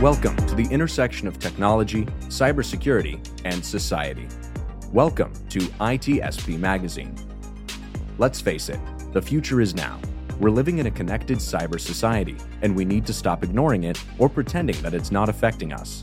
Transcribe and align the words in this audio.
Welcome 0.00 0.34
to 0.46 0.54
the 0.54 0.66
intersection 0.70 1.28
of 1.28 1.38
technology, 1.38 2.06
cybersecurity, 2.30 3.20
and 3.44 3.62
society. 3.62 4.26
Welcome 4.94 5.30
to 5.50 5.58
ITSP 5.58 6.58
Magazine. 6.58 7.14
Let's 8.16 8.40
face 8.40 8.70
it, 8.70 8.80
the 9.12 9.20
future 9.20 9.60
is 9.60 9.74
now. 9.74 10.00
We're 10.38 10.52
living 10.52 10.78
in 10.78 10.86
a 10.86 10.90
connected 10.90 11.36
cyber 11.36 11.78
society, 11.78 12.38
and 12.62 12.74
we 12.74 12.86
need 12.86 13.04
to 13.08 13.12
stop 13.12 13.44
ignoring 13.44 13.84
it 13.84 14.02
or 14.18 14.30
pretending 14.30 14.80
that 14.80 14.94
it's 14.94 15.10
not 15.10 15.28
affecting 15.28 15.74
us. 15.74 16.00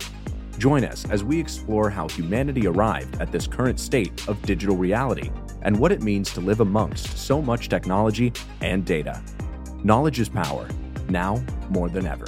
Join 0.59 0.85
us 0.85 1.09
as 1.09 1.23
we 1.23 1.39
explore 1.39 1.89
how 1.89 2.07
humanity 2.07 2.67
arrived 2.67 3.19
at 3.19 3.31
this 3.31 3.47
current 3.47 3.79
state 3.79 4.27
of 4.27 4.39
digital 4.43 4.77
reality 4.77 5.31
and 5.63 5.75
what 5.75 5.91
it 5.91 6.03
means 6.03 6.31
to 6.33 6.39
live 6.39 6.59
amongst 6.59 7.17
so 7.17 7.41
much 7.41 7.67
technology 7.67 8.31
and 8.61 8.85
data. 8.85 9.23
Knowledge 9.83 10.19
is 10.19 10.29
power, 10.29 10.67
now 11.09 11.43
more 11.71 11.89
than 11.89 12.05
ever. 12.05 12.27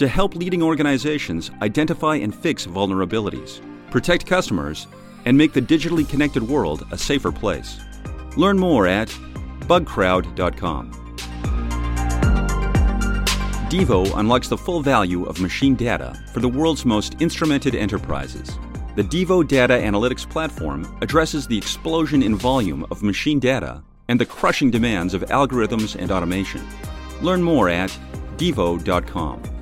to 0.00 0.08
help 0.08 0.34
leading 0.34 0.62
organizations 0.62 1.50
identify 1.60 2.16
and 2.16 2.34
fix 2.34 2.66
vulnerabilities, 2.66 3.60
protect 3.90 4.24
customers, 4.24 4.86
and 5.26 5.36
make 5.36 5.52
the 5.52 5.60
digitally 5.60 6.08
connected 6.08 6.42
world 6.42 6.86
a 6.90 6.96
safer 6.96 7.30
place. 7.30 7.78
Learn 8.34 8.58
more 8.58 8.86
at 8.86 9.08
bugcrowd.com. 9.68 10.92
Devo 13.68 14.18
unlocks 14.18 14.48
the 14.48 14.56
full 14.56 14.80
value 14.80 15.24
of 15.24 15.38
machine 15.38 15.74
data 15.74 16.18
for 16.32 16.40
the 16.40 16.48
world's 16.48 16.86
most 16.86 17.18
instrumented 17.18 17.74
enterprises. 17.74 18.58
The 18.96 19.02
Devo 19.02 19.46
Data 19.46 19.74
Analytics 19.74 20.26
Platform 20.28 20.96
addresses 21.02 21.46
the 21.46 21.58
explosion 21.58 22.22
in 22.22 22.36
volume 22.36 22.86
of 22.90 23.02
machine 23.02 23.38
data 23.38 23.82
and 24.08 24.18
the 24.18 24.24
crushing 24.24 24.70
demands 24.70 25.12
of 25.12 25.26
algorithms 25.26 25.94
and 25.94 26.10
automation. 26.10 26.66
Learn 27.20 27.42
more 27.42 27.68
at 27.68 27.94
devo.com. 28.38 29.59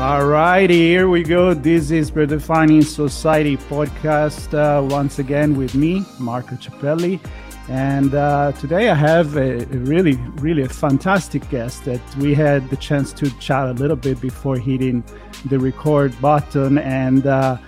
All 0.00 0.24
right, 0.24 0.70
here 0.70 1.10
we 1.10 1.22
go. 1.22 1.52
This 1.52 1.90
is 1.90 2.12
Redefining 2.12 2.82
Society 2.82 3.58
podcast 3.58 4.54
uh, 4.54 4.82
once 4.82 5.18
again 5.18 5.54
with 5.54 5.74
me, 5.74 6.06
Marco 6.18 6.56
Ciappelli. 6.56 7.20
And 7.68 8.14
uh, 8.14 8.52
today 8.52 8.88
I 8.88 8.94
have 8.94 9.36
a, 9.36 9.58
a, 9.60 9.78
really, 9.80 10.16
really 10.36 10.62
a 10.62 10.70
fantastic 10.70 11.46
guest 11.50 11.84
that 11.84 12.00
we 12.16 12.32
had 12.32 12.70
the 12.70 12.78
chance 12.78 13.12
to 13.12 13.30
chat 13.40 13.68
a 13.68 13.72
little 13.72 13.94
bit 13.94 14.22
before 14.22 14.56
hitting 14.56 15.04
the 15.50 15.58
record 15.58 16.18
button. 16.18 16.78
And 16.78 17.26
uh, 17.26 17.58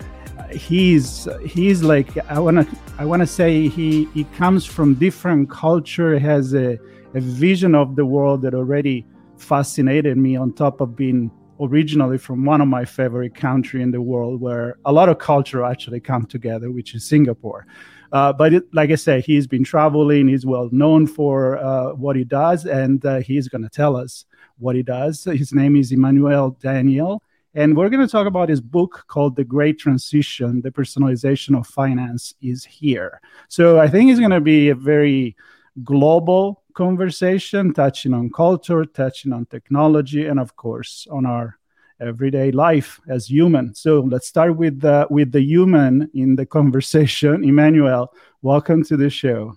he's 0.50 1.28
he's 1.44 1.82
like 1.82 2.16
I 2.30 2.38
wanna 2.38 2.66
I 2.96 3.04
wanna 3.04 3.26
say 3.26 3.68
he 3.68 4.06
he 4.14 4.24
comes 4.24 4.64
from 4.64 4.94
different 4.94 5.50
culture, 5.50 6.18
has 6.18 6.54
a, 6.54 6.78
a 7.12 7.20
vision 7.20 7.74
of 7.74 7.94
the 7.94 8.06
world 8.06 8.40
that 8.40 8.54
already 8.54 9.04
fascinated 9.36 10.16
me. 10.16 10.34
On 10.34 10.50
top 10.50 10.80
of 10.80 10.96
being 10.96 11.30
originally 11.62 12.18
from 12.18 12.44
one 12.44 12.60
of 12.60 12.68
my 12.68 12.84
favorite 12.84 13.34
country 13.34 13.82
in 13.82 13.90
the 13.90 14.02
world 14.02 14.40
where 14.40 14.76
a 14.84 14.92
lot 14.92 15.08
of 15.08 15.18
culture 15.18 15.64
actually 15.64 16.00
come 16.00 16.26
together, 16.26 16.70
which 16.70 16.94
is 16.94 17.04
Singapore. 17.04 17.66
Uh, 18.12 18.32
but 18.32 18.52
it, 18.52 18.74
like 18.74 18.90
I 18.90 18.96
said, 18.96 19.24
he's 19.24 19.46
been 19.46 19.64
traveling. 19.64 20.28
He's 20.28 20.44
well 20.44 20.68
known 20.70 21.06
for 21.06 21.56
uh, 21.58 21.94
what 21.94 22.16
he 22.16 22.24
does, 22.24 22.66
and 22.66 23.04
uh, 23.06 23.20
he's 23.20 23.48
going 23.48 23.62
to 23.62 23.70
tell 23.70 23.96
us 23.96 24.26
what 24.58 24.76
he 24.76 24.82
does. 24.82 25.24
His 25.24 25.52
name 25.52 25.76
is 25.76 25.92
Emmanuel 25.92 26.50
Daniel, 26.60 27.22
and 27.54 27.74
we're 27.74 27.88
going 27.88 28.06
to 28.06 28.10
talk 28.10 28.26
about 28.26 28.50
his 28.50 28.60
book 28.60 29.04
called 29.06 29.36
The 29.36 29.44
Great 29.44 29.78
Transition: 29.78 30.60
The 30.60 30.70
Personalization 30.70 31.58
of 31.58 31.66
Finance 31.66 32.34
is 32.42 32.64
Here. 32.66 33.18
So 33.48 33.80
I 33.80 33.88
think 33.88 34.10
it's 34.10 34.20
going 34.20 34.30
to 34.30 34.40
be 34.40 34.68
a 34.68 34.74
very 34.74 35.34
global 35.82 36.61
conversation, 36.74 37.72
touching 37.72 38.14
on 38.14 38.30
culture, 38.30 38.84
touching 38.84 39.32
on 39.32 39.46
technology, 39.46 40.26
and 40.26 40.40
of 40.40 40.56
course 40.56 41.06
on 41.10 41.26
our 41.26 41.58
everyday 42.00 42.50
life 42.50 43.00
as 43.08 43.30
human. 43.30 43.74
So 43.74 44.00
let's 44.00 44.26
start 44.26 44.56
with 44.56 44.80
the 44.80 45.06
with 45.10 45.32
the 45.32 45.42
human 45.42 46.10
in 46.14 46.36
the 46.36 46.46
conversation. 46.46 47.44
Emmanuel, 47.52 48.12
welcome 48.42 48.82
to 48.84 48.96
the 48.96 49.10
show. 49.10 49.56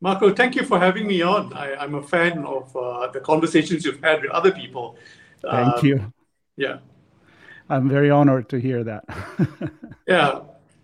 Marco, 0.00 0.32
thank 0.32 0.54
you 0.54 0.64
for 0.64 0.78
having 0.78 1.06
me 1.06 1.22
on. 1.22 1.52
I, 1.52 1.84
am 1.84 1.96
a 1.96 2.02
fan 2.02 2.44
of 2.44 2.74
uh, 2.76 3.08
the 3.08 3.20
conversations 3.20 3.84
you've 3.84 4.00
had 4.00 4.22
with 4.22 4.30
other 4.30 4.52
people. 4.52 4.96
Thank 5.42 5.74
uh, 5.74 5.80
you. 5.82 6.12
Yeah. 6.56 6.78
I'm 7.68 7.88
very 7.88 8.08
honored 8.08 8.48
to 8.50 8.60
hear 8.60 8.84
that. 8.84 9.04
yeah. 10.06 10.40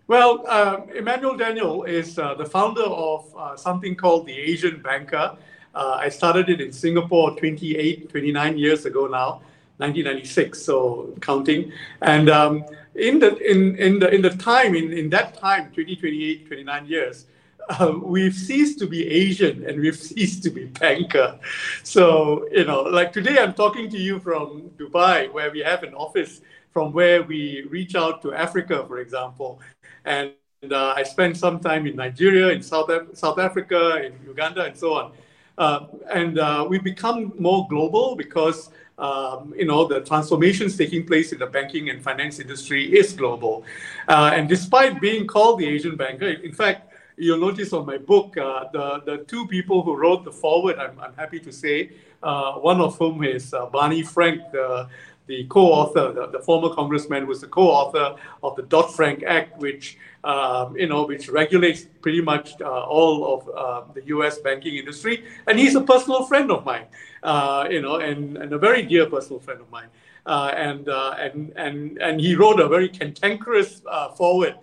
Well, 0.06 0.46
um, 0.48 0.90
Emmanuel 0.90 1.36
Daniel 1.36 1.84
is 1.84 2.18
uh, 2.18 2.34
the 2.34 2.44
founder 2.44 2.82
of 2.82 3.34
uh, 3.36 3.56
something 3.56 3.94
called 3.94 4.26
the 4.26 4.36
Asian 4.36 4.82
Banker. 4.82 5.36
Uh, 5.74 5.98
I 6.00 6.08
started 6.08 6.48
it 6.48 6.60
in 6.60 6.72
Singapore 6.72 7.36
28, 7.36 8.08
29 8.10 8.58
years 8.58 8.84
ago 8.86 9.06
now, 9.06 9.42
1996, 9.78 10.62
so 10.62 11.14
counting. 11.20 11.72
And 12.02 12.30
um, 12.30 12.64
in 12.94 13.18
the 13.18 13.36
in 13.38 13.76
in 13.76 13.98
the 13.98 14.14
in 14.14 14.22
the 14.22 14.30
time 14.30 14.74
in, 14.74 14.92
in 14.92 15.10
that 15.10 15.34
time, 15.36 15.72
20, 15.72 15.96
28, 15.96 16.46
29 16.46 16.86
years, 16.86 17.26
uh, 17.68 17.92
we've 18.02 18.34
ceased 18.34 18.78
to 18.78 18.86
be 18.86 19.08
Asian 19.08 19.64
and 19.66 19.80
we've 19.80 19.96
ceased 20.10 20.42
to 20.44 20.50
be 20.50 20.66
banker. 20.66 21.38
So 21.82 22.46
you 22.52 22.64
know, 22.64 22.82
like 22.82 23.12
today, 23.12 23.38
I'm 23.38 23.54
talking 23.54 23.90
to 23.90 23.98
you 23.98 24.20
from 24.20 24.70
Dubai, 24.78 25.32
where 25.32 25.50
we 25.50 25.60
have 25.60 25.82
an 25.82 25.94
office 25.94 26.40
from 26.72 26.92
where 26.92 27.22
we 27.22 27.66
reach 27.70 27.94
out 27.94 28.22
to 28.22 28.32
Africa, 28.34 28.84
for 28.86 28.98
example, 28.98 29.60
and 30.04 30.32
uh, 30.72 30.94
I 30.96 31.02
spent 31.02 31.36
some 31.36 31.60
time 31.60 31.86
in 31.86 31.96
Nigeria, 31.96 32.48
in 32.48 32.62
South, 32.62 32.90
South 33.16 33.38
Africa, 33.38 34.02
in 34.04 34.12
Uganda, 34.26 34.64
and 34.64 34.76
so 34.76 34.94
on. 34.94 35.12
Uh, 35.56 35.86
and 36.12 36.38
uh, 36.38 36.66
we 36.68 36.78
become 36.78 37.32
more 37.38 37.66
global 37.68 38.16
because 38.16 38.70
um, 38.98 39.52
you 39.56 39.64
know 39.64 39.86
the 39.86 40.00
transformations 40.00 40.76
taking 40.76 41.06
place 41.06 41.32
in 41.32 41.38
the 41.38 41.46
banking 41.46 41.90
and 41.90 42.02
finance 42.02 42.38
industry 42.40 42.96
is 42.96 43.12
global. 43.12 43.64
Uh, 44.08 44.32
and 44.34 44.48
despite 44.48 45.00
being 45.00 45.26
called 45.26 45.58
the 45.58 45.66
Asian 45.66 45.96
banker, 45.96 46.28
in 46.28 46.52
fact, 46.52 46.92
you'll 47.16 47.38
notice 47.38 47.72
on 47.72 47.86
my 47.86 47.98
book 47.98 48.36
uh, 48.36 48.64
the 48.72 49.02
the 49.04 49.24
two 49.24 49.46
people 49.46 49.82
who 49.82 49.96
wrote 49.96 50.24
the 50.24 50.32
foreword. 50.32 50.78
I'm, 50.78 50.98
I'm 51.00 51.14
happy 51.14 51.40
to 51.40 51.52
say 51.52 51.92
uh, 52.22 52.54
one 52.54 52.80
of 52.80 52.98
whom 52.98 53.22
is 53.22 53.54
Barney 53.72 54.02
Frank, 54.02 54.42
the 54.52 54.88
the 55.26 55.44
co-author, 55.44 56.12
the, 56.12 56.26
the 56.26 56.40
former 56.40 56.74
congressman, 56.74 57.26
was 57.26 57.40
the 57.40 57.46
co-author 57.46 58.16
of 58.42 58.56
the 58.56 58.62
Dodd-Frank 58.62 59.22
Act, 59.22 59.58
which 59.58 59.96
um, 60.24 60.76
you 60.76 60.86
know, 60.86 61.04
which 61.04 61.28
regulates 61.28 61.86
pretty 62.00 62.20
much 62.20 62.60
uh, 62.60 62.84
all 62.84 63.34
of 63.34 63.48
uh, 63.48 63.92
the 63.92 64.04
U.S. 64.06 64.38
banking 64.38 64.76
industry, 64.76 65.24
and 65.46 65.58
he's 65.58 65.74
a 65.74 65.80
personal 65.82 66.24
friend 66.24 66.50
of 66.50 66.64
mine, 66.64 66.86
uh, 67.22 67.66
you 67.70 67.82
know, 67.82 67.96
and, 67.96 68.36
and 68.38 68.52
a 68.52 68.58
very 68.58 68.82
dear 68.82 69.06
personal 69.06 69.38
friend 69.38 69.60
of 69.60 69.70
mine. 69.70 69.88
Uh, 70.26 70.50
and, 70.56 70.88
uh, 70.88 71.14
and, 71.18 71.52
and, 71.56 71.98
and 71.98 72.18
he 72.18 72.34
wrote 72.34 72.58
a 72.58 72.66
very 72.66 72.88
cantankerous 72.88 73.82
uh, 73.86 74.08
foreword 74.12 74.56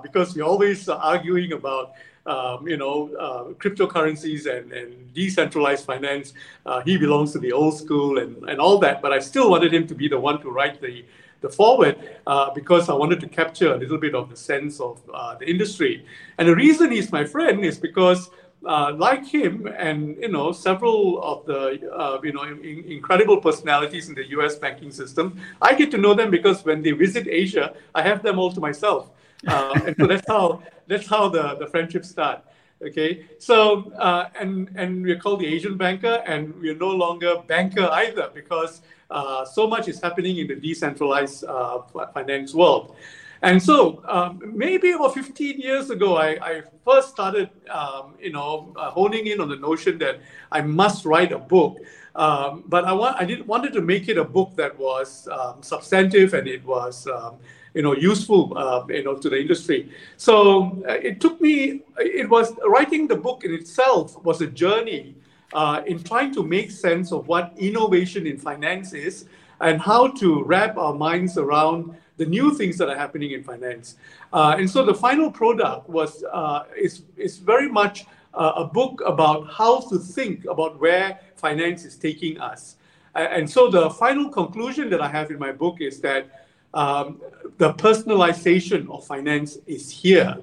because 0.00 0.32
we're 0.36 0.44
always 0.44 0.88
arguing 0.88 1.52
about 1.52 1.94
um, 2.24 2.68
you 2.68 2.76
know, 2.76 3.12
uh, 3.16 3.52
cryptocurrencies 3.54 4.46
and, 4.46 4.72
and 4.72 5.12
decentralized 5.12 5.84
finance. 5.84 6.34
Uh, 6.64 6.80
he 6.82 6.96
belongs 6.96 7.32
to 7.32 7.40
the 7.40 7.52
old 7.52 7.76
school 7.76 8.18
and, 8.18 8.48
and 8.48 8.60
all 8.60 8.78
that, 8.78 9.02
but 9.02 9.12
I 9.12 9.18
still 9.18 9.50
wanted 9.50 9.74
him 9.74 9.86
to 9.88 9.94
be 9.94 10.08
the 10.08 10.20
one 10.20 10.40
to 10.42 10.50
write 10.50 10.80
the, 10.80 11.04
the 11.42 11.50
foreword 11.50 11.96
uh, 12.26 12.50
because 12.54 12.88
I 12.88 12.94
wanted 12.94 13.20
to 13.20 13.28
capture 13.28 13.74
a 13.74 13.76
little 13.76 13.98
bit 13.98 14.14
of 14.14 14.30
the 14.30 14.36
sense 14.36 14.80
of 14.80 15.02
uh, 15.12 15.34
the 15.34 15.48
industry. 15.50 16.06
And 16.38 16.48
the 16.48 16.56
reason 16.56 16.90
he's 16.90 17.12
my 17.12 17.24
friend 17.24 17.64
is 17.64 17.78
because 17.78 18.30
uh, 18.64 18.92
like 18.96 19.26
him 19.26 19.66
and 19.76 20.16
you 20.18 20.28
know 20.28 20.52
several 20.52 21.22
of 21.22 21.44
the 21.46 21.90
uh, 21.92 22.20
you 22.22 22.32
know 22.32 22.44
in, 22.44 22.84
incredible 22.86 23.40
personalities 23.40 24.08
in 24.08 24.14
the 24.14 24.28
U.S. 24.30 24.56
banking 24.56 24.92
system, 24.92 25.40
I 25.60 25.74
get 25.74 25.90
to 25.92 25.98
know 25.98 26.14
them 26.14 26.30
because 26.30 26.64
when 26.64 26.82
they 26.82 26.92
visit 26.92 27.26
Asia, 27.26 27.74
I 27.94 28.02
have 28.02 28.22
them 28.22 28.38
all 28.38 28.52
to 28.52 28.60
myself, 28.60 29.10
uh, 29.48 29.80
and 29.86 29.96
so 29.98 30.06
that's 30.06 30.28
how 30.28 30.62
that's 30.86 31.08
how 31.08 31.28
the, 31.28 31.56
the 31.56 31.66
friendships 31.66 32.08
start. 32.08 32.44
Okay, 32.80 33.26
so 33.38 33.92
uh, 33.92 34.28
and 34.38 34.70
and 34.76 35.02
we're 35.02 35.18
called 35.18 35.40
the 35.40 35.46
Asian 35.46 35.76
banker, 35.76 36.22
and 36.26 36.54
we're 36.60 36.76
no 36.76 36.90
longer 36.90 37.36
banker 37.46 37.88
either 37.92 38.30
because 38.32 38.82
uh, 39.12 39.44
so 39.44 39.66
much 39.66 39.88
is 39.88 40.00
happening 40.00 40.38
in 40.38 40.46
the 40.46 40.56
decentralized 40.56 41.44
uh, 41.44 41.82
finance 42.14 42.54
world. 42.54 42.96
And 43.42 43.60
so 43.60 44.02
um, 44.08 44.40
maybe 44.54 44.92
about 44.92 45.14
15 45.14 45.58
years 45.60 45.90
ago, 45.90 46.16
I, 46.16 46.28
I 46.40 46.62
first 46.84 47.10
started, 47.10 47.50
um, 47.68 48.14
you 48.20 48.32
know, 48.32 48.72
uh, 48.76 48.90
honing 48.90 49.26
in 49.26 49.40
on 49.40 49.48
the 49.48 49.56
notion 49.56 49.98
that 49.98 50.20
I 50.52 50.60
must 50.60 51.04
write 51.04 51.32
a 51.32 51.38
book. 51.38 51.78
Um, 52.14 52.64
but 52.66 52.84
I 52.84 52.92
want 52.92 53.16
I 53.18 53.24
did 53.24 53.46
wanted 53.48 53.72
to 53.72 53.80
make 53.80 54.08
it 54.08 54.18
a 54.18 54.24
book 54.24 54.54
that 54.56 54.78
was 54.78 55.26
um, 55.28 55.62
substantive 55.62 56.34
and 56.34 56.46
it 56.46 56.62
was 56.62 57.06
um, 57.06 57.36
you 57.72 57.80
know 57.80 57.94
useful 57.94 58.52
uh, 58.54 58.84
you 58.88 59.02
know 59.02 59.16
to 59.16 59.30
the 59.30 59.40
industry. 59.40 59.90
So 60.18 60.82
uh, 60.86 60.92
it 60.92 61.22
took 61.22 61.40
me. 61.40 61.80
It 61.96 62.28
was 62.28 62.52
writing 62.66 63.08
the 63.08 63.16
book 63.16 63.44
in 63.44 63.54
itself 63.54 64.22
was 64.22 64.42
a 64.42 64.46
journey 64.46 65.16
uh, 65.52 65.82
in 65.86 66.02
trying 66.02 66.32
to 66.34 66.42
make 66.42 66.70
sense 66.70 67.12
of 67.12 67.28
what 67.28 67.52
innovation 67.56 68.26
in 68.26 68.38
finance 68.38 68.92
is 68.92 69.26
and 69.60 69.80
how 69.80 70.08
to 70.08 70.42
wrap 70.42 70.76
our 70.76 70.94
minds 70.94 71.38
around 71.38 71.94
the 72.16 72.26
new 72.26 72.54
things 72.54 72.76
that 72.78 72.88
are 72.88 72.96
happening 72.96 73.32
in 73.32 73.42
finance. 73.42 73.96
Uh, 74.32 74.56
and 74.58 74.68
so 74.68 74.84
the 74.84 74.94
final 74.94 75.30
product 75.30 75.88
was 75.88 76.24
uh, 76.32 76.64
is 76.76 77.02
is 77.16 77.38
very 77.38 77.68
much 77.68 78.06
uh, 78.34 78.52
a 78.56 78.64
book 78.64 79.02
about 79.04 79.50
how 79.50 79.80
to 79.80 79.98
think 79.98 80.44
about 80.46 80.80
where 80.80 81.18
finance 81.36 81.84
is 81.84 81.96
taking 81.96 82.40
us. 82.40 82.76
And 83.14 83.48
so 83.48 83.70
the 83.70 83.90
final 83.90 84.30
conclusion 84.30 84.88
that 84.88 85.02
I 85.02 85.08
have 85.08 85.30
in 85.30 85.38
my 85.38 85.52
book 85.52 85.82
is 85.82 86.00
that 86.00 86.46
um, 86.72 87.20
the 87.58 87.74
personalization 87.74 88.88
of 88.88 89.06
finance 89.06 89.58
is 89.66 89.90
here. 89.90 90.38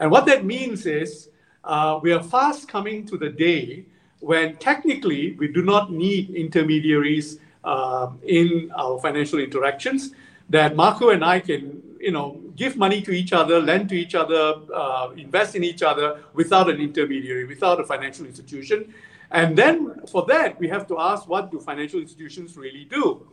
And 0.00 0.10
what 0.10 0.26
that 0.26 0.44
means 0.44 0.86
is 0.86 1.28
uh, 1.62 2.00
we 2.02 2.12
are 2.12 2.22
fast 2.22 2.66
coming 2.66 3.06
to 3.06 3.16
the 3.16 3.28
day 3.28 3.84
when 4.20 4.56
technically 4.56 5.32
we 5.32 5.48
do 5.48 5.62
not 5.62 5.92
need 5.92 6.30
intermediaries 6.30 7.38
uh, 7.64 8.10
in 8.26 8.70
our 8.76 8.98
financial 9.00 9.38
interactions, 9.38 10.12
that 10.50 10.74
Marco 10.74 11.10
and 11.10 11.24
I 11.24 11.40
can 11.40 11.82
you 12.00 12.10
know, 12.12 12.40
give 12.56 12.76
money 12.76 13.02
to 13.02 13.10
each 13.10 13.32
other, 13.32 13.60
lend 13.60 13.88
to 13.88 13.94
each 13.94 14.14
other, 14.14 14.54
uh, 14.74 15.10
invest 15.16 15.54
in 15.54 15.64
each 15.64 15.82
other 15.82 16.22
without 16.32 16.70
an 16.70 16.80
intermediary, 16.80 17.44
without 17.44 17.80
a 17.80 17.84
financial 17.84 18.24
institution. 18.26 18.92
And 19.30 19.56
then 19.58 20.06
for 20.06 20.24
that, 20.26 20.58
we 20.58 20.68
have 20.68 20.86
to 20.88 20.98
ask, 20.98 21.28
what 21.28 21.50
do 21.50 21.60
financial 21.60 22.00
institutions 22.00 22.56
really 22.56 22.84
do? 22.84 23.26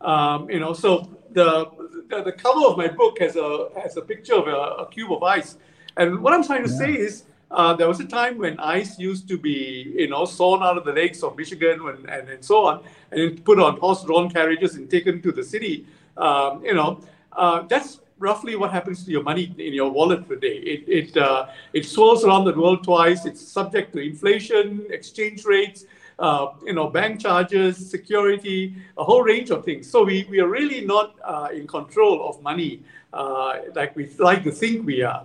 Um, 0.00 0.50
you 0.50 0.60
know, 0.60 0.74
so 0.74 1.08
the, 1.32 1.70
the, 2.08 2.22
the 2.22 2.32
cover 2.32 2.66
of 2.66 2.76
my 2.76 2.88
book 2.88 3.18
has 3.20 3.36
a 3.36 3.68
has 3.82 3.96
a 3.96 4.02
picture 4.02 4.34
of 4.34 4.46
a, 4.46 4.82
a 4.82 4.88
cube 4.90 5.10
of 5.12 5.22
ice, 5.22 5.56
and 5.96 6.20
what 6.22 6.32
I'm 6.32 6.44
trying 6.44 6.64
to 6.64 6.70
yeah. 6.70 6.78
say 6.78 6.92
is. 6.92 7.24
Uh, 7.50 7.74
there 7.74 7.88
was 7.88 7.98
a 8.00 8.04
time 8.04 8.36
when 8.38 8.58
ice 8.60 8.98
used 8.98 9.26
to 9.28 9.38
be, 9.38 9.92
you 9.96 10.08
know, 10.08 10.24
sawn 10.24 10.62
out 10.62 10.76
of 10.76 10.84
the 10.84 10.92
lakes 10.92 11.22
of 11.22 11.36
Michigan 11.36 11.80
and, 11.88 12.08
and, 12.10 12.28
and 12.28 12.44
so 12.44 12.66
on, 12.66 12.82
and 13.10 13.42
put 13.44 13.58
on 13.58 13.78
horse-drawn 13.78 14.30
carriages 14.30 14.76
and 14.76 14.90
taken 14.90 15.22
to 15.22 15.32
the 15.32 15.42
city. 15.42 15.86
Um, 16.16 16.64
you 16.64 16.74
know, 16.74 17.00
uh, 17.32 17.62
that's 17.62 18.00
roughly 18.18 18.56
what 18.56 18.70
happens 18.70 19.04
to 19.04 19.10
your 19.10 19.22
money 19.22 19.54
in 19.58 19.72
your 19.72 19.90
wallet 19.90 20.28
today. 20.28 20.56
It 20.58 20.88
it 20.88 21.16
uh, 21.16 21.46
it 21.72 21.84
swirls 21.86 22.24
around 22.24 22.44
the 22.44 22.52
world 22.52 22.84
twice. 22.84 23.24
It's 23.24 23.40
subject 23.40 23.92
to 23.94 24.00
inflation, 24.00 24.84
exchange 24.90 25.44
rates, 25.44 25.86
uh, 26.18 26.48
you 26.64 26.72
know, 26.72 26.88
bank 26.88 27.20
charges, 27.20 27.90
security, 27.90 28.74
a 28.98 29.04
whole 29.04 29.22
range 29.22 29.50
of 29.50 29.64
things. 29.64 29.88
So 29.88 30.04
we, 30.04 30.26
we 30.28 30.40
are 30.40 30.48
really 30.48 30.84
not 30.84 31.14
uh, 31.24 31.48
in 31.54 31.66
control 31.66 32.28
of 32.28 32.42
money 32.42 32.82
uh, 33.12 33.60
like 33.74 33.96
we 33.96 34.10
like 34.18 34.42
to 34.44 34.50
think 34.50 34.84
we 34.84 35.02
are, 35.02 35.24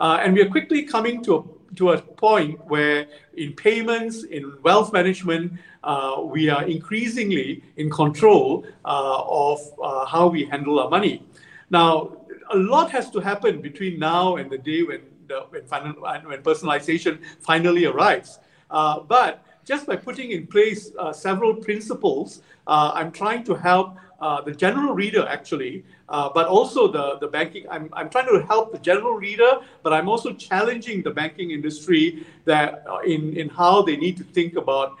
uh, 0.00 0.20
and 0.20 0.34
we 0.34 0.42
are 0.42 0.50
quickly 0.50 0.82
coming 0.82 1.22
to 1.24 1.36
a 1.36 1.42
to 1.76 1.92
a 1.92 2.00
point 2.00 2.64
where 2.66 3.06
in 3.36 3.52
payments, 3.54 4.24
in 4.24 4.52
wealth 4.62 4.92
management, 4.92 5.52
uh, 5.84 6.20
we 6.22 6.48
are 6.48 6.64
increasingly 6.64 7.62
in 7.76 7.90
control 7.90 8.64
of 8.84 9.60
how 10.08 10.28
we 10.28 10.44
handle 10.44 10.78
our 10.80 10.90
money. 10.90 11.22
Now, 11.70 12.16
a 12.52 12.56
lot 12.56 12.90
has 12.90 13.10
to 13.10 13.20
happen 13.20 13.60
between 13.60 13.98
now 13.98 14.36
and 14.36 14.50
the 14.50 14.58
day 14.58 14.82
when 14.82 15.00
the, 15.26 15.40
when, 15.48 15.64
final, 15.64 15.94
when 16.02 16.42
personalization 16.42 17.18
finally 17.40 17.86
arrives. 17.86 18.38
Uh, 18.70 19.00
but 19.00 19.44
just 19.64 19.86
by 19.86 19.96
putting 19.96 20.32
in 20.32 20.46
place 20.46 20.90
uh, 20.98 21.12
several 21.12 21.54
principles, 21.54 22.42
uh, 22.66 22.92
I'm 22.94 23.12
trying 23.12 23.44
to 23.44 23.54
help 23.54 23.96
uh, 24.22 24.40
the 24.40 24.52
general 24.52 24.94
reader 24.94 25.26
actually, 25.28 25.84
uh, 26.08 26.30
but 26.32 26.46
also 26.46 26.80
the, 26.96 27.18
the 27.18 27.26
banking. 27.26 27.64
I'm, 27.68 27.90
I'm 27.92 28.08
trying 28.08 28.28
to 28.28 28.46
help 28.46 28.72
the 28.72 28.78
general 28.78 29.14
reader, 29.14 29.52
but 29.82 29.92
I'm 29.92 30.08
also 30.08 30.32
challenging 30.32 31.02
the 31.02 31.10
banking 31.10 31.50
industry 31.50 32.24
that 32.44 32.84
uh, 32.88 32.98
in, 33.00 33.36
in 33.36 33.48
how 33.48 33.82
they 33.82 33.96
need 33.96 34.16
to 34.18 34.24
think 34.24 34.56
about 34.56 34.96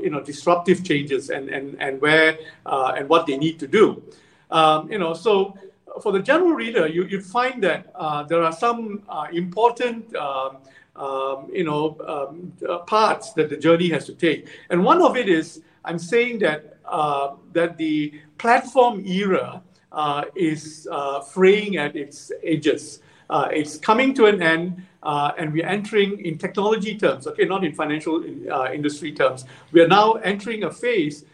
you 0.00 0.10
know 0.10 0.20
disruptive 0.20 0.84
changes 0.84 1.30
and 1.30 1.48
and 1.48 1.80
and 1.80 2.00
where 2.02 2.36
and 2.66 3.08
what 3.08 3.26
they 3.26 3.36
need 3.36 3.58
to 3.60 3.66
do. 3.66 4.02
Um, 4.50 4.90
you 4.90 4.98
know, 4.98 5.14
so 5.14 5.56
for 6.02 6.12
the 6.12 6.20
general 6.20 6.52
reader, 6.52 6.86
you, 6.86 7.04
you'd 7.04 7.24
find 7.24 7.62
that 7.62 7.90
uh, 7.94 8.22
there 8.24 8.42
are 8.42 8.52
some 8.52 9.02
uh, 9.08 9.26
important 9.32 10.14
um, 10.16 10.58
um, 10.96 11.48
you 11.52 11.62
know, 11.62 11.96
um, 12.06 12.52
uh, 12.68 12.78
parts 12.78 13.32
that 13.34 13.48
the 13.48 13.56
journey 13.56 13.88
has 13.90 14.04
to 14.06 14.14
take. 14.14 14.48
And 14.68 14.84
one 14.84 15.00
of 15.00 15.16
it 15.16 15.28
is 15.28 15.62
I'm 15.84 15.98
saying 15.98 16.40
that 16.40 16.78
uh, 16.84 17.34
that 17.52 17.76
the 17.76 18.20
platform 18.38 19.04
era 19.06 19.62
uh, 19.92 20.24
is 20.34 20.88
uh, 20.90 21.20
fraying 21.20 21.76
at 21.76 21.96
its 21.96 22.32
edges. 22.44 23.00
it's 23.30 23.76
coming 23.76 24.14
to 24.14 24.26
an 24.26 24.42
end, 24.42 24.82
and 25.02 25.52
we're 25.52 25.66
entering 25.66 26.24
in 26.24 26.38
technology 26.38 26.96
terms. 26.98 27.26
Okay, 27.26 27.44
not 27.44 27.64
in 27.64 27.74
financial 27.74 28.24
industry 28.72 29.12
terms. 29.12 29.44
We 29.72 29.80
are 29.82 29.88
now 29.88 30.14
entering 30.24 30.64
a 30.64 30.70
phase 30.70 31.24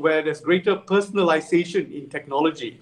where 0.00 0.22
there's 0.22 0.40
greater 0.40 0.76
personalization 0.76 1.92
in 1.92 2.08
technology. 2.08 2.80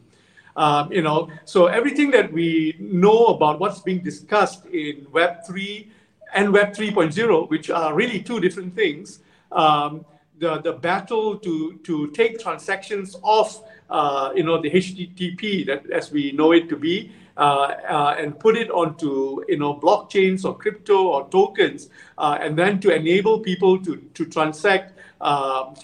Um, 0.56 0.92
you 0.92 1.02
know, 1.02 1.30
so 1.44 1.66
everything 1.66 2.12
that 2.12 2.32
we 2.32 2.76
know 2.78 3.26
about 3.26 3.58
what's 3.58 3.80
being 3.80 3.98
discussed 3.98 4.64
in 4.66 5.06
Web 5.10 5.44
three 5.46 5.90
and 6.34 6.52
Web 6.52 6.74
3.0, 6.74 7.48
which 7.48 7.70
are 7.70 7.94
really 7.94 8.20
two 8.20 8.40
different 8.40 8.74
things. 8.74 9.20
Um, 9.52 10.04
the, 10.38 10.60
the 10.60 10.72
battle 10.72 11.38
to, 11.38 11.78
to 11.84 12.10
take 12.10 12.40
transactions 12.40 13.16
off, 13.22 13.62
uh, 13.90 14.32
you 14.34 14.42
know, 14.42 14.60
the 14.60 14.70
HTTP 14.70 15.66
that 15.66 15.90
as 15.90 16.10
we 16.10 16.32
know 16.32 16.52
it 16.52 16.68
to 16.68 16.76
be, 16.76 17.12
uh, 17.36 17.74
uh, 17.88 18.16
and 18.18 18.38
put 18.38 18.56
it 18.56 18.70
onto, 18.70 19.44
you 19.48 19.58
know, 19.58 19.74
blockchains 19.74 20.44
or 20.44 20.56
crypto 20.56 21.08
or 21.08 21.28
tokens, 21.30 21.88
uh, 22.18 22.38
and 22.40 22.56
then 22.56 22.80
to 22.80 22.94
enable 22.94 23.40
people 23.40 23.78
to, 23.82 23.96
to 24.14 24.24
transact 24.24 24.98
um, 25.20 25.74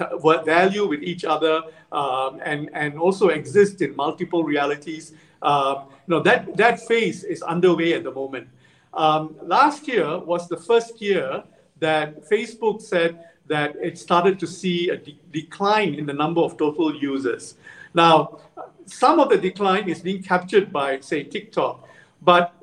value 0.45 0.87
with 0.87 1.03
each 1.03 1.25
other 1.25 1.63
um, 1.93 2.41
and, 2.45 2.71
and 2.73 2.99
also 2.99 3.29
exist 3.29 3.83
in 3.83 3.95
multiple 3.97 4.45
realities. 4.45 5.13
Um, 5.43 5.87
you 6.07 6.17
know, 6.17 6.21
that, 6.21 6.57
that 6.57 6.81
phase 6.87 7.25
is 7.25 7.43
underway 7.43 7.95
at 7.95 8.05
the 8.05 8.13
moment. 8.13 8.49
Um, 8.93 9.37
last 9.43 9.89
year 9.89 10.19
was 10.19 10.49
the 10.49 10.57
first 10.57 11.01
year 11.01 11.43
that 11.79 12.29
Facebook 12.29 12.83
said 12.83 13.25
that 13.51 13.77
it 13.83 13.99
started 13.99 14.39
to 14.41 14.47
see 14.47 14.89
a 14.91 14.97
de- 14.97 15.19
decline 15.33 15.95
in 15.95 16.07
the 16.07 16.13
number 16.13 16.41
of 16.41 16.57
total 16.57 16.95
users. 16.95 17.57
Now, 17.93 18.39
some 18.87 19.19
of 19.19 19.29
the 19.29 19.37
decline 19.37 19.89
is 19.89 20.01
being 20.01 20.23
captured 20.23 20.73
by, 20.73 21.01
say, 21.01 21.25
TikTok, 21.25 21.87
but 22.23 22.55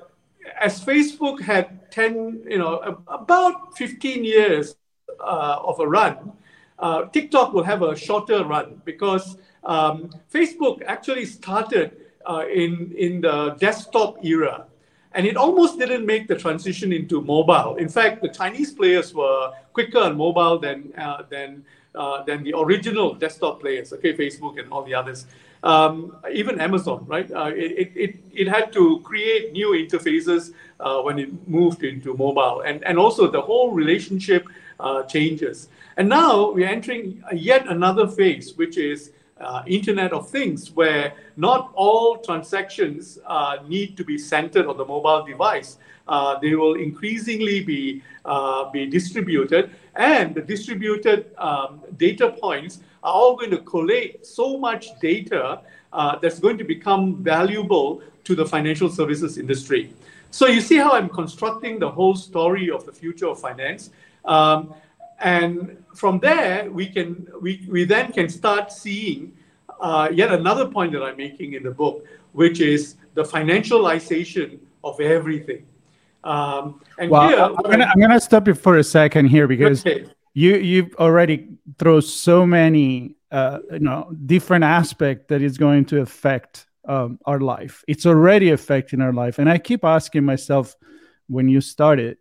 as 0.59 0.83
Facebook 0.83 1.41
had 1.41 1.91
10, 1.91 2.43
you 2.49 2.57
know, 2.57 3.03
about 3.07 3.77
15 3.77 4.23
years 4.23 4.75
uh, 5.19 5.59
of 5.61 5.79
a 5.79 5.87
run, 5.87 6.31
uh, 6.79 7.05
TikTok 7.05 7.53
will 7.53 7.63
have 7.63 7.81
a 7.81 7.95
shorter 7.95 8.45
run 8.45 8.81
because 8.85 9.37
um, 9.63 10.09
Facebook 10.33 10.81
actually 10.85 11.25
started 11.25 11.97
uh, 12.29 12.45
in, 12.47 12.93
in 12.97 13.21
the 13.21 13.57
desktop 13.59 14.23
era. 14.23 14.65
And 15.17 15.25
it 15.25 15.35
almost 15.35 15.79
didn't 15.79 16.05
make 16.05 16.27
the 16.27 16.35
transition 16.35 16.93
into 16.93 17.21
mobile. 17.21 17.75
In 17.77 17.89
fact, 17.89 18.21
the 18.21 18.29
Chinese 18.29 18.71
players 18.71 19.15
were 19.15 19.51
quicker 19.73 19.97
on 19.97 20.15
mobile 20.15 20.59
than, 20.59 20.93
uh, 20.95 21.23
than, 21.27 21.65
uh, 21.95 22.21
than 22.23 22.43
the 22.43 22.53
original 22.55 23.15
desktop 23.15 23.59
players, 23.59 23.91
okay, 23.93 24.13
Facebook 24.15 24.59
and 24.59 24.71
all 24.71 24.83
the 24.83 24.93
others. 24.93 25.25
Um, 25.63 26.15
even 26.31 26.61
Amazon, 26.61 27.03
right? 27.07 27.31
Uh, 27.31 27.51
it, 27.51 27.91
it, 27.95 28.15
it 28.31 28.47
had 28.47 28.71
to 28.73 28.99
create 28.99 29.53
new 29.53 29.69
interfaces 29.69 30.53
uh, 30.79 31.01
when 31.01 31.17
it 31.17 31.47
moved 31.47 31.83
into 31.83 32.13
mobile. 32.13 32.61
And, 32.61 32.83
and 32.83 32.99
also 32.99 33.27
the 33.27 33.41
whole 33.41 33.71
relationship 33.71 34.45
uh, 34.79 35.01
changes. 35.01 35.69
And 35.97 36.07
now 36.07 36.51
we're 36.51 36.67
entering 36.67 37.23
yet 37.33 37.67
another 37.67 38.07
phase, 38.07 38.55
which 38.55 38.77
is 38.77 39.13
uh, 39.39 39.63
Internet 39.67 40.13
of 40.13 40.29
Things, 40.29 40.71
where 40.71 41.13
not 41.35 41.71
all 41.73 42.17
transactions 42.17 43.19
uh, 43.25 43.57
need 43.67 43.97
to 43.97 44.03
be 44.03 44.17
centered 44.17 44.65
on 44.67 44.77
the 44.77 44.85
mobile 44.85 45.25
device. 45.25 45.77
Uh, 46.07 46.39
they 46.39 46.55
will 46.55 46.75
increasingly 46.75 47.63
be, 47.63 48.01
uh, 48.25 48.69
be 48.71 48.85
distributed, 48.85 49.71
and 49.95 50.33
the 50.33 50.41
distributed 50.41 51.35
um, 51.37 51.81
data 51.97 52.29
points 52.29 52.79
are 53.03 53.13
all 53.13 53.35
going 53.35 53.51
to 53.51 53.59
collate 53.59 54.25
so 54.25 54.57
much 54.57 54.87
data 54.99 55.59
uh, 55.93 56.17
that's 56.19 56.39
going 56.39 56.57
to 56.57 56.63
become 56.63 57.15
valuable 57.23 58.01
to 58.23 58.35
the 58.35 58.45
financial 58.45 58.89
services 58.89 59.37
industry. 59.37 59.93
So 60.31 60.47
you 60.47 60.61
see 60.61 60.77
how 60.77 60.91
I'm 60.91 61.09
constructing 61.09 61.79
the 61.79 61.89
whole 61.89 62.15
story 62.15 62.69
of 62.69 62.85
the 62.85 62.91
future 62.91 63.27
of 63.27 63.39
finance. 63.39 63.91
Um, 64.25 64.73
and 65.19 65.83
from 65.93 66.19
there 66.19 66.69
we 66.71 66.87
can 66.87 67.27
we, 67.41 67.65
we 67.69 67.83
then 67.83 68.11
can 68.11 68.29
start 68.29 68.71
seeing 68.71 69.33
uh, 69.79 70.09
yet 70.11 70.31
another 70.31 70.67
point 70.67 70.91
that 70.93 71.03
I'm 71.03 71.17
making 71.17 71.53
in 71.53 71.63
the 71.63 71.71
book, 71.71 72.05
which 72.33 72.61
is 72.61 72.95
the 73.13 73.23
financialization 73.23 74.59
of 74.83 74.99
everything. 74.99 75.65
Um, 76.23 76.81
and 76.99 77.09
well, 77.09 77.29
here, 77.29 77.39
I'm 77.39 77.55
gonna, 77.55 77.85
I'm 77.85 78.01
gonna 78.01 78.19
stop 78.19 78.47
you 78.47 78.53
for 78.53 78.77
a 78.77 78.83
second 78.83 79.27
here 79.27 79.47
because 79.47 79.85
okay. 79.85 80.05
you 80.33 80.55
you've 80.57 80.93
already 80.95 81.47
thrown 81.77 82.01
so 82.01 82.45
many 82.45 83.15
uh, 83.31 83.59
you 83.71 83.79
know 83.79 84.11
different 84.25 84.63
aspect 84.63 85.27
that 85.29 85.41
is 85.41 85.57
going 85.57 85.85
to 85.85 86.01
affect 86.01 86.67
um, 86.85 87.19
our 87.25 87.39
life. 87.39 87.83
It's 87.87 88.05
already 88.05 88.49
affecting 88.49 89.01
our 89.01 89.13
life, 89.13 89.39
and 89.39 89.49
I 89.49 89.57
keep 89.57 89.85
asking 89.85 90.25
myself 90.25 90.75
when 91.27 91.47
you 91.47 91.61
started 91.61 92.17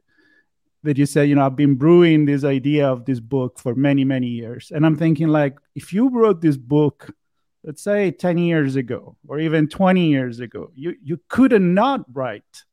that 0.86 0.98
you 0.98 1.06
said, 1.06 1.28
you 1.28 1.34
know, 1.34 1.44
I've 1.44 1.56
been 1.56 1.74
brewing 1.74 2.24
this 2.24 2.44
idea 2.44 2.88
of 2.88 3.04
this 3.04 3.20
book 3.20 3.58
for 3.58 3.74
many, 3.74 4.04
many 4.04 4.28
years. 4.28 4.72
And 4.74 4.86
I'm 4.86 4.96
thinking, 4.96 5.28
like, 5.28 5.58
if 5.74 5.92
you 5.92 6.08
wrote 6.08 6.40
this 6.40 6.56
book, 6.56 7.14
let's 7.62 7.82
say 7.82 8.10
10 8.10 8.38
years 8.38 8.76
ago 8.76 9.16
or 9.28 9.38
even 9.38 9.68
20 9.68 10.08
years 10.08 10.40
ago, 10.40 10.70
you, 10.74 10.94
you 11.02 11.20
could 11.28 11.60
not 11.60 12.04
write 12.12 12.64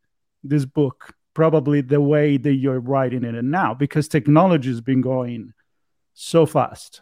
this 0.44 0.66
book 0.66 1.14
probably 1.34 1.82
the 1.82 2.00
way 2.00 2.38
that 2.38 2.54
you're 2.54 2.80
writing 2.80 3.24
it 3.24 3.44
now 3.44 3.74
because 3.74 4.08
technology 4.08 4.70
has 4.70 4.82
been 4.82 5.02
going 5.02 5.52
so 6.14 6.46
fast 6.46 7.02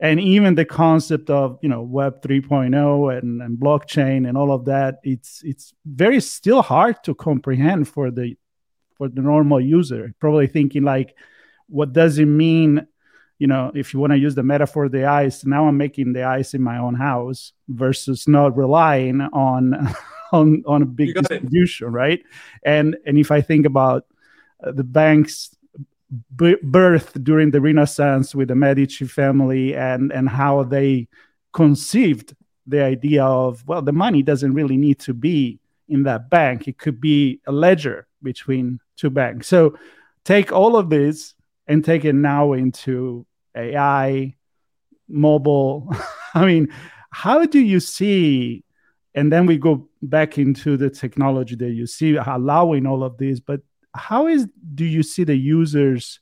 and 0.00 0.20
even 0.20 0.54
the 0.54 0.64
concept 0.64 1.30
of 1.30 1.58
you 1.62 1.68
know 1.68 1.82
web 1.82 2.22
3.0 2.22 3.18
and, 3.18 3.42
and 3.42 3.58
blockchain 3.58 4.28
and 4.28 4.36
all 4.36 4.52
of 4.52 4.64
that 4.66 4.98
it's 5.02 5.42
it's 5.44 5.72
very 5.84 6.20
still 6.20 6.62
hard 6.62 7.02
to 7.02 7.14
comprehend 7.14 7.88
for 7.88 8.12
the 8.12 8.36
for 8.94 9.08
the 9.08 9.20
normal 9.20 9.60
user 9.60 10.14
probably 10.20 10.46
thinking 10.46 10.82
like 10.82 11.14
what 11.68 11.92
does 11.92 12.18
it 12.18 12.26
mean 12.26 12.86
you 13.38 13.46
know 13.46 13.70
if 13.74 13.92
you 13.92 14.00
want 14.00 14.12
to 14.12 14.18
use 14.18 14.34
the 14.34 14.42
metaphor 14.42 14.84
of 14.86 14.92
the 14.92 15.04
ice 15.04 15.44
now 15.44 15.66
i'm 15.66 15.76
making 15.76 16.12
the 16.12 16.22
ice 16.22 16.54
in 16.54 16.62
my 16.62 16.78
own 16.78 16.94
house 16.94 17.52
versus 17.68 18.26
not 18.28 18.56
relying 18.56 19.20
on 19.20 19.74
on 20.32 20.62
on 20.66 20.82
a 20.82 20.86
big 20.86 21.14
distribution 21.14 21.88
it. 21.88 21.90
right 21.90 22.22
and 22.64 22.96
and 23.06 23.18
if 23.18 23.30
i 23.30 23.40
think 23.40 23.66
about 23.66 24.06
uh, 24.64 24.72
the 24.72 24.84
banks 24.84 25.54
b- 26.36 26.56
birth 26.62 27.12
during 27.22 27.50
the 27.50 27.60
renaissance 27.60 28.34
with 28.34 28.48
the 28.48 28.54
medici 28.54 29.06
family 29.06 29.74
and 29.74 30.12
and 30.12 30.28
how 30.28 30.62
they 30.62 31.08
conceived 31.52 32.34
the 32.66 32.82
idea 32.82 33.24
of 33.24 33.66
well 33.66 33.82
the 33.82 33.92
money 33.92 34.22
doesn't 34.22 34.54
really 34.54 34.76
need 34.76 34.98
to 34.98 35.12
be 35.12 35.58
in 35.88 36.04
that 36.04 36.30
bank 36.30 36.66
it 36.66 36.78
could 36.78 37.00
be 37.00 37.40
a 37.46 37.52
ledger 37.52 38.06
between 38.22 38.80
two 38.96 39.10
bank. 39.10 39.44
So 39.44 39.78
take 40.24 40.52
all 40.52 40.76
of 40.76 40.90
this 40.90 41.34
and 41.66 41.84
take 41.84 42.04
it 42.04 42.14
now 42.14 42.52
into 42.52 43.26
AI, 43.56 44.34
mobile. 45.08 45.94
I 46.34 46.46
mean, 46.46 46.68
how 47.10 47.44
do 47.46 47.60
you 47.60 47.80
see? 47.80 48.64
And 49.14 49.32
then 49.32 49.46
we 49.46 49.58
go 49.58 49.88
back 50.02 50.38
into 50.38 50.76
the 50.76 50.90
technology 50.90 51.54
that 51.56 51.70
you 51.70 51.86
see 51.86 52.16
allowing 52.16 52.86
all 52.86 53.04
of 53.04 53.16
this. 53.16 53.38
But 53.40 53.60
how 53.94 54.26
is 54.26 54.48
do 54.74 54.84
you 54.84 55.02
see 55.02 55.24
the 55.24 55.36
users 55.36 56.18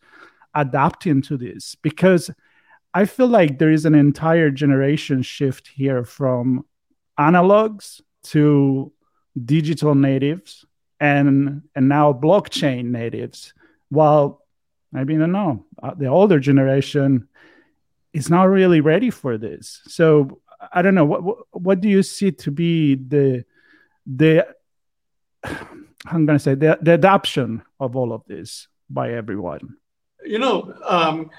adapting 0.55 1.23
to 1.23 1.38
this? 1.38 1.75
Because 1.75 2.31
I 2.93 3.07
feel 3.07 3.29
like 3.29 3.59
there 3.59 3.71
is 3.71 3.87
an 3.87 3.95
entire 3.95 4.50
generation 4.50 5.23
shift 5.23 5.69
here 5.69 6.05
from 6.05 6.67
analogs 7.19 8.02
to 8.25 8.93
digital 9.45 9.95
natives 9.95 10.67
and 11.02 11.62
and 11.75 11.88
now 11.88 12.12
blockchain 12.12 12.87
natives. 12.87 13.52
While 13.88 14.40
maybe 14.92 15.16
know 15.16 15.66
uh, 15.82 15.94
the 15.94 16.06
older 16.06 16.38
generation 16.38 17.28
is 18.12 18.30
not 18.30 18.44
really 18.44 18.80
ready 18.80 19.11
for 19.11 19.37
this. 19.37 19.82
So 19.88 20.40
I 20.73 20.80
don't 20.80 20.94
know 20.94 21.04
what 21.04 21.23
what, 21.25 21.38
what 21.50 21.80
do 21.80 21.88
you 21.88 22.04
see 22.04 22.30
to 22.30 22.50
be 22.52 22.94
the 22.94 23.44
the 24.06 24.47
I'm 26.04 26.26
going 26.26 26.38
to 26.38 26.42
say 26.42 26.54
the, 26.54 26.78
the 26.80 26.94
adoption 26.94 27.62
of 27.78 27.97
all 27.97 28.12
of 28.12 28.23
this 28.26 28.68
by 28.90 29.12
everyone. 29.12 29.76
You 30.25 30.38
know, 30.38 30.75
um, 30.85 31.30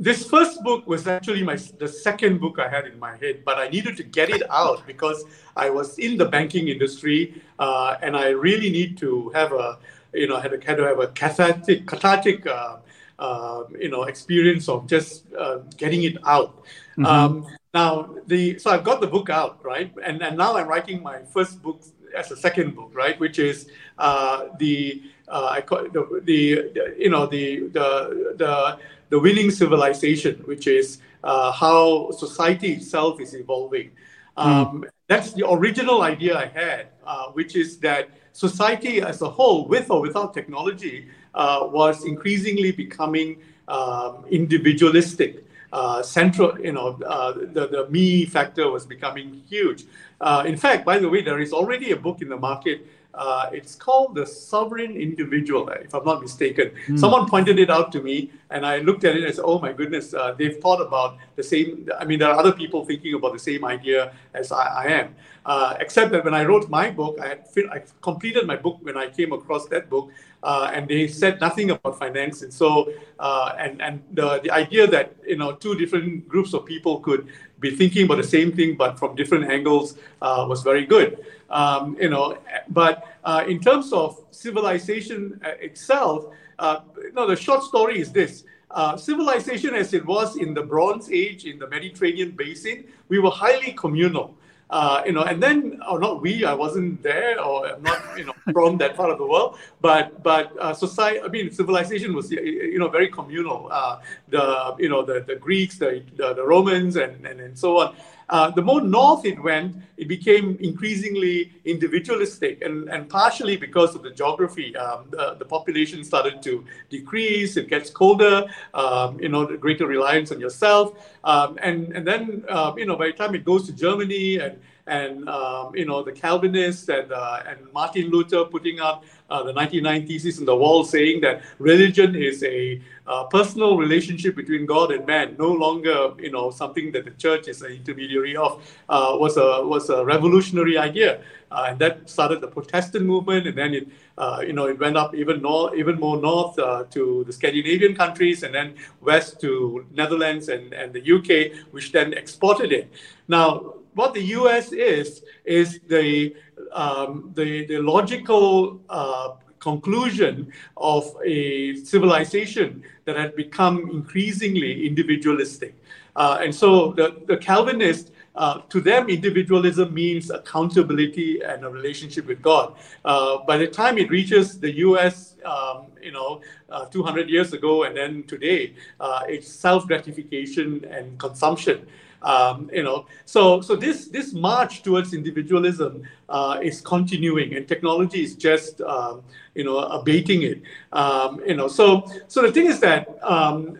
this 0.00 0.26
first 0.26 0.64
book 0.64 0.86
was 0.86 1.06
actually 1.06 1.42
my 1.42 1.56
the 1.78 1.86
second 1.86 2.40
book 2.40 2.58
I 2.58 2.68
had 2.68 2.86
in 2.86 2.98
my 2.98 3.16
head, 3.18 3.44
but 3.44 3.58
I 3.58 3.68
needed 3.68 3.98
to 3.98 4.02
get 4.02 4.30
it 4.30 4.42
out 4.50 4.86
because 4.86 5.22
I 5.56 5.68
was 5.68 5.98
in 5.98 6.16
the 6.16 6.24
banking 6.24 6.68
industry, 6.68 7.42
uh, 7.58 7.96
and 8.00 8.16
I 8.16 8.30
really 8.30 8.70
need 8.70 8.96
to 8.98 9.28
have 9.34 9.52
a 9.52 9.78
you 10.14 10.26
know 10.26 10.40
had, 10.40 10.52
had 10.64 10.78
to 10.78 10.84
have 10.84 10.98
a 11.00 11.08
cathartic 11.08 11.86
cathartic 11.86 12.46
uh, 12.46 12.78
uh, 13.18 13.64
you 13.78 13.90
know 13.90 14.04
experience 14.04 14.70
of 14.70 14.86
just 14.86 15.24
uh, 15.38 15.58
getting 15.76 16.02
it 16.04 16.16
out. 16.24 16.64
Mm-hmm. 16.96 17.04
Um, 17.04 17.46
now 17.74 18.16
the 18.26 18.58
so 18.58 18.70
I've 18.70 18.84
got 18.84 19.02
the 19.02 19.06
book 19.06 19.28
out 19.28 19.62
right, 19.62 19.92
and 20.02 20.22
and 20.22 20.38
now 20.38 20.56
I'm 20.56 20.66
writing 20.66 21.02
my 21.02 21.22
first 21.24 21.60
book 21.60 21.82
as 22.16 22.30
a 22.30 22.36
second 22.36 22.74
book 22.74 22.90
right, 22.94 23.20
which 23.20 23.38
is 23.38 23.68
uh, 23.98 24.46
the 24.58 25.02
uh, 25.28 25.48
I 25.50 25.60
call 25.60 25.84
the, 25.84 26.22
the, 26.24 26.72
the 26.74 26.96
you 26.98 27.10
know 27.10 27.26
the 27.26 27.68
the 27.68 28.34
the 28.36 28.78
the 29.10 29.18
winning 29.18 29.50
civilization, 29.50 30.42
which 30.46 30.66
is 30.66 30.98
uh, 31.22 31.52
how 31.52 32.10
society 32.12 32.72
itself 32.72 33.20
is 33.20 33.34
evolving. 33.34 33.90
Um, 34.36 34.82
mm. 34.82 34.88
That's 35.08 35.32
the 35.32 35.48
original 35.50 36.02
idea 36.02 36.38
I 36.38 36.46
had, 36.46 36.86
uh, 37.04 37.26
which 37.32 37.56
is 37.56 37.78
that 37.78 38.10
society 38.32 39.02
as 39.02 39.20
a 39.22 39.28
whole, 39.28 39.66
with 39.66 39.90
or 39.90 40.00
without 40.00 40.32
technology, 40.32 41.08
uh, 41.34 41.68
was 41.70 42.04
increasingly 42.04 42.72
becoming 42.72 43.42
um, 43.68 44.24
individualistic. 44.30 45.44
Uh, 45.72 46.02
central, 46.02 46.58
you 46.60 46.72
know, 46.72 46.98
uh, 47.06 47.32
the, 47.32 47.68
the 47.68 47.88
me 47.90 48.24
factor 48.24 48.68
was 48.70 48.84
becoming 48.86 49.40
huge. 49.48 49.84
Uh, 50.20 50.42
in 50.44 50.56
fact, 50.56 50.84
by 50.84 50.98
the 50.98 51.08
way, 51.08 51.22
there 51.22 51.38
is 51.38 51.52
already 51.52 51.92
a 51.92 51.96
book 51.96 52.20
in 52.22 52.28
the 52.28 52.36
market 52.36 52.86
uh, 53.14 53.50
it's 53.52 53.74
called 53.74 54.14
the 54.14 54.26
sovereign 54.26 54.96
individual, 54.96 55.68
if 55.68 55.94
I'm 55.94 56.04
not 56.04 56.22
mistaken. 56.22 56.70
Mm. 56.86 56.98
Someone 56.98 57.28
pointed 57.28 57.58
it 57.58 57.70
out 57.70 57.92
to 57.92 58.02
me, 58.02 58.30
and 58.50 58.66
I 58.66 58.78
looked 58.78 59.04
at 59.04 59.16
it 59.16 59.24
and 59.24 59.34
said, 59.34 59.44
"Oh 59.44 59.58
my 59.58 59.72
goodness, 59.72 60.12
uh, 60.12 60.34
they've 60.36 60.58
thought 60.58 60.80
about 60.80 61.16
the 61.36 61.42
same." 61.42 61.88
I 61.98 62.04
mean, 62.04 62.18
there 62.18 62.28
are 62.28 62.38
other 62.38 62.52
people 62.52 62.84
thinking 62.84 63.14
about 63.14 63.32
the 63.32 63.38
same 63.38 63.64
idea 63.64 64.12
as 64.34 64.52
I, 64.52 64.84
I 64.84 64.84
am. 65.00 65.14
Uh, 65.46 65.74
except 65.80 66.12
that 66.12 66.24
when 66.24 66.34
I 66.34 66.44
wrote 66.44 66.68
my 66.68 66.90
book, 66.90 67.18
I 67.20 67.28
had 67.28 67.44
I 67.72 67.82
completed 68.02 68.46
my 68.46 68.56
book 68.56 68.78
when 68.82 68.96
I 68.96 69.08
came 69.08 69.32
across 69.32 69.66
that 69.68 69.88
book, 69.88 70.10
uh, 70.42 70.70
and 70.74 70.86
they 70.88 71.06
said 71.08 71.40
nothing 71.40 71.70
about 71.70 71.98
finance. 71.98 72.42
And 72.42 72.52
so, 72.52 72.92
uh, 73.18 73.54
and 73.58 73.80
and 73.80 74.02
the 74.12 74.40
the 74.40 74.50
idea 74.50 74.86
that 74.88 75.14
you 75.26 75.36
know 75.36 75.52
two 75.52 75.74
different 75.76 76.28
groups 76.28 76.52
of 76.52 76.66
people 76.66 77.00
could 77.00 77.28
be 77.60 77.70
thinking 77.76 78.04
about 78.04 78.16
the 78.16 78.30
same 78.36 78.50
thing 78.50 78.74
but 78.74 78.98
from 78.98 79.14
different 79.14 79.44
angles 79.50 79.96
uh, 80.22 80.44
was 80.48 80.62
very 80.62 80.84
good. 80.86 81.24
Um, 81.50 81.96
you 82.00 82.08
know, 82.08 82.38
but 82.68 83.06
uh, 83.24 83.44
in 83.46 83.60
terms 83.60 83.92
of 83.92 84.20
civilization 84.30 85.40
itself, 85.60 86.26
uh, 86.60 86.80
know, 87.14 87.26
the 87.26 87.36
short 87.36 87.62
story 87.64 88.00
is 88.00 88.12
this. 88.12 88.44
Uh, 88.70 88.96
civilization 88.96 89.74
as 89.74 89.92
it 89.94 90.06
was 90.06 90.36
in 90.36 90.54
the 90.54 90.62
Bronze 90.62 91.10
Age 91.10 91.44
in 91.44 91.58
the 91.58 91.66
Mediterranean 91.66 92.30
basin, 92.30 92.84
we 93.08 93.18
were 93.18 93.30
highly 93.30 93.72
communal. 93.72 94.36
Uh, 94.70 95.02
you 95.04 95.10
know, 95.10 95.22
and 95.22 95.42
then, 95.42 95.80
or 95.90 95.98
not 95.98 96.22
we, 96.22 96.44
I 96.44 96.54
wasn't 96.54 97.02
there, 97.02 97.42
or 97.42 97.66
I'm 97.66 97.82
not, 97.82 98.00
you 98.16 98.24
know, 98.24 98.34
from 98.52 98.78
that 98.78 98.94
part 98.94 99.10
of 99.10 99.18
the 99.18 99.26
world. 99.26 99.58
But 99.80 100.22
but 100.22 100.56
uh, 100.60 100.72
society, 100.72 101.20
I 101.20 101.26
mean, 101.26 101.50
civilization 101.50 102.14
was, 102.14 102.30
you 102.30 102.78
know, 102.78 102.88
very 102.88 103.08
communal. 103.08 103.68
Uh, 103.72 103.98
the 104.28 104.76
you 104.78 104.88
know 104.88 105.02
the, 105.02 105.24
the 105.26 105.34
Greeks, 105.34 105.76
the, 105.78 106.04
the, 106.16 106.34
the 106.34 106.46
Romans, 106.46 106.94
and, 106.94 107.26
and 107.26 107.40
and 107.40 107.58
so 107.58 107.78
on. 107.80 107.96
Uh, 108.30 108.48
the 108.50 108.62
more 108.62 108.80
north 108.80 109.24
it 109.24 109.42
went, 109.42 109.76
it 109.96 110.06
became 110.06 110.56
increasingly 110.60 111.52
individualistic, 111.64 112.62
and, 112.62 112.88
and 112.88 113.08
partially 113.08 113.56
because 113.56 113.96
of 113.96 114.02
the 114.04 114.10
geography, 114.10 114.74
um, 114.76 115.04
the, 115.10 115.34
the, 115.34 115.44
population 115.44 116.04
started 116.04 116.40
to 116.40 116.64
decrease. 116.88 117.56
It 117.56 117.68
gets 117.68 117.90
colder, 117.90 118.46
um, 118.72 119.20
you 119.20 119.28
know, 119.28 119.44
greater 119.56 119.86
reliance 119.86 120.30
on 120.30 120.38
yourself, 120.38 120.94
um, 121.24 121.58
and 121.60 121.92
and 121.92 122.06
then 122.06 122.44
uh, 122.48 122.72
you 122.76 122.86
know 122.86 122.96
by 122.96 123.08
the 123.08 123.14
time 123.14 123.34
it 123.34 123.44
goes 123.44 123.66
to 123.66 123.72
Germany 123.72 124.38
and 124.38 124.60
and 124.86 125.28
um, 125.28 125.74
you 125.74 125.84
know 125.84 126.02
the 126.02 126.12
Calvinists 126.12 126.88
and 126.88 127.12
uh, 127.12 127.42
and 127.48 127.58
Martin 127.72 128.10
Luther 128.10 128.44
putting 128.44 128.80
up 128.80 129.04
uh, 129.30 129.42
the 129.42 129.52
99 129.52 130.06
Theses 130.06 130.38
in 130.38 130.44
the 130.44 130.56
wall, 130.56 130.84
saying 130.84 131.20
that 131.20 131.42
religion 131.58 132.14
is 132.14 132.42
a 132.42 132.80
uh, 133.06 133.24
personal 133.24 133.76
relationship 133.76 134.36
between 134.36 134.66
God 134.66 134.92
and 134.92 135.06
man, 135.06 135.36
no 135.38 135.50
longer 135.50 136.12
you 136.18 136.30
know 136.30 136.50
something 136.50 136.92
that 136.92 137.04
the 137.04 137.12
church 137.12 137.48
is 137.48 137.62
an 137.62 137.72
intermediary 137.72 138.36
of, 138.36 138.62
uh, 138.88 139.16
was 139.18 139.36
a 139.36 139.66
was 139.66 139.90
a 139.90 140.04
revolutionary 140.04 140.78
idea, 140.78 141.20
uh, 141.50 141.66
and 141.68 141.78
that 141.78 142.08
started 142.08 142.40
the 142.40 142.48
Protestant 142.48 143.04
movement, 143.04 143.46
and 143.46 143.56
then 143.56 143.74
it 143.74 143.88
uh, 144.18 144.42
you 144.46 144.52
know 144.52 144.66
it 144.66 144.78
went 144.78 144.96
up 144.96 145.14
even 145.14 145.42
north, 145.42 145.74
even 145.74 145.98
more 145.98 146.18
north 146.18 146.56
to 146.90 147.24
the 147.24 147.32
Scandinavian 147.32 147.94
countries, 147.94 148.42
and 148.42 148.54
then 148.54 148.74
west 149.00 149.40
to 149.40 149.86
Netherlands 149.92 150.48
and 150.48 150.72
and 150.72 150.92
the 150.92 151.02
UK, 151.02 151.52
which 151.72 151.92
then 151.92 152.12
exported 152.12 152.72
it. 152.72 152.92
Now 153.28 153.79
what 153.94 154.14
the 154.14 154.22
U.S. 154.38 154.72
is 154.72 155.22
is 155.44 155.80
the 155.88 156.34
um, 156.72 157.32
the, 157.34 157.66
the 157.66 157.78
logical 157.78 158.80
uh, 158.88 159.34
conclusion 159.58 160.52
of 160.76 161.16
a 161.24 161.76
civilization 161.76 162.82
that 163.04 163.16
had 163.16 163.36
become 163.36 163.90
increasingly 163.90 164.86
individualistic. 164.86 165.74
Uh, 166.16 166.38
and 166.42 166.54
so 166.54 166.92
the, 166.92 167.22
the 167.26 167.36
Calvinists 167.36 168.10
uh, 168.36 168.60
to 168.68 168.80
them, 168.80 169.08
individualism 169.08 169.92
means 169.92 170.30
accountability 170.30 171.42
and 171.42 171.64
a 171.64 171.68
relationship 171.68 172.26
with 172.26 172.40
God. 172.40 172.74
Uh, 173.04 173.38
by 173.38 173.58
the 173.58 173.66
time 173.66 173.98
it 173.98 174.08
reaches 174.08 174.58
the 174.60 174.72
U.S., 174.76 175.36
um, 175.44 175.86
you 176.00 176.12
know, 176.12 176.40
uh, 176.70 176.86
200 176.86 177.28
years 177.28 177.52
ago 177.52 177.82
and 177.84 177.96
then 177.96 178.22
today, 178.24 178.74
uh, 179.00 179.22
it's 179.26 179.52
self-gratification 179.52 180.84
and 180.90 181.18
consumption. 181.18 181.86
Um, 182.22 182.70
you 182.72 182.82
know, 182.82 183.06
so 183.24 183.60
so 183.60 183.76
this 183.76 184.08
this 184.08 184.32
march 184.32 184.82
towards 184.82 185.14
individualism 185.14 186.02
uh, 186.28 186.58
is 186.62 186.80
continuing, 186.80 187.54
and 187.54 187.66
technology 187.66 188.22
is 188.22 188.34
just 188.34 188.80
um, 188.82 189.22
you 189.54 189.64
know 189.64 189.78
abating 189.78 190.42
it. 190.42 190.62
Um, 190.92 191.40
you 191.46 191.54
know, 191.54 191.68
so 191.68 192.06
so 192.28 192.42
the 192.42 192.52
thing 192.52 192.66
is 192.66 192.80
that 192.80 193.18
um, 193.22 193.78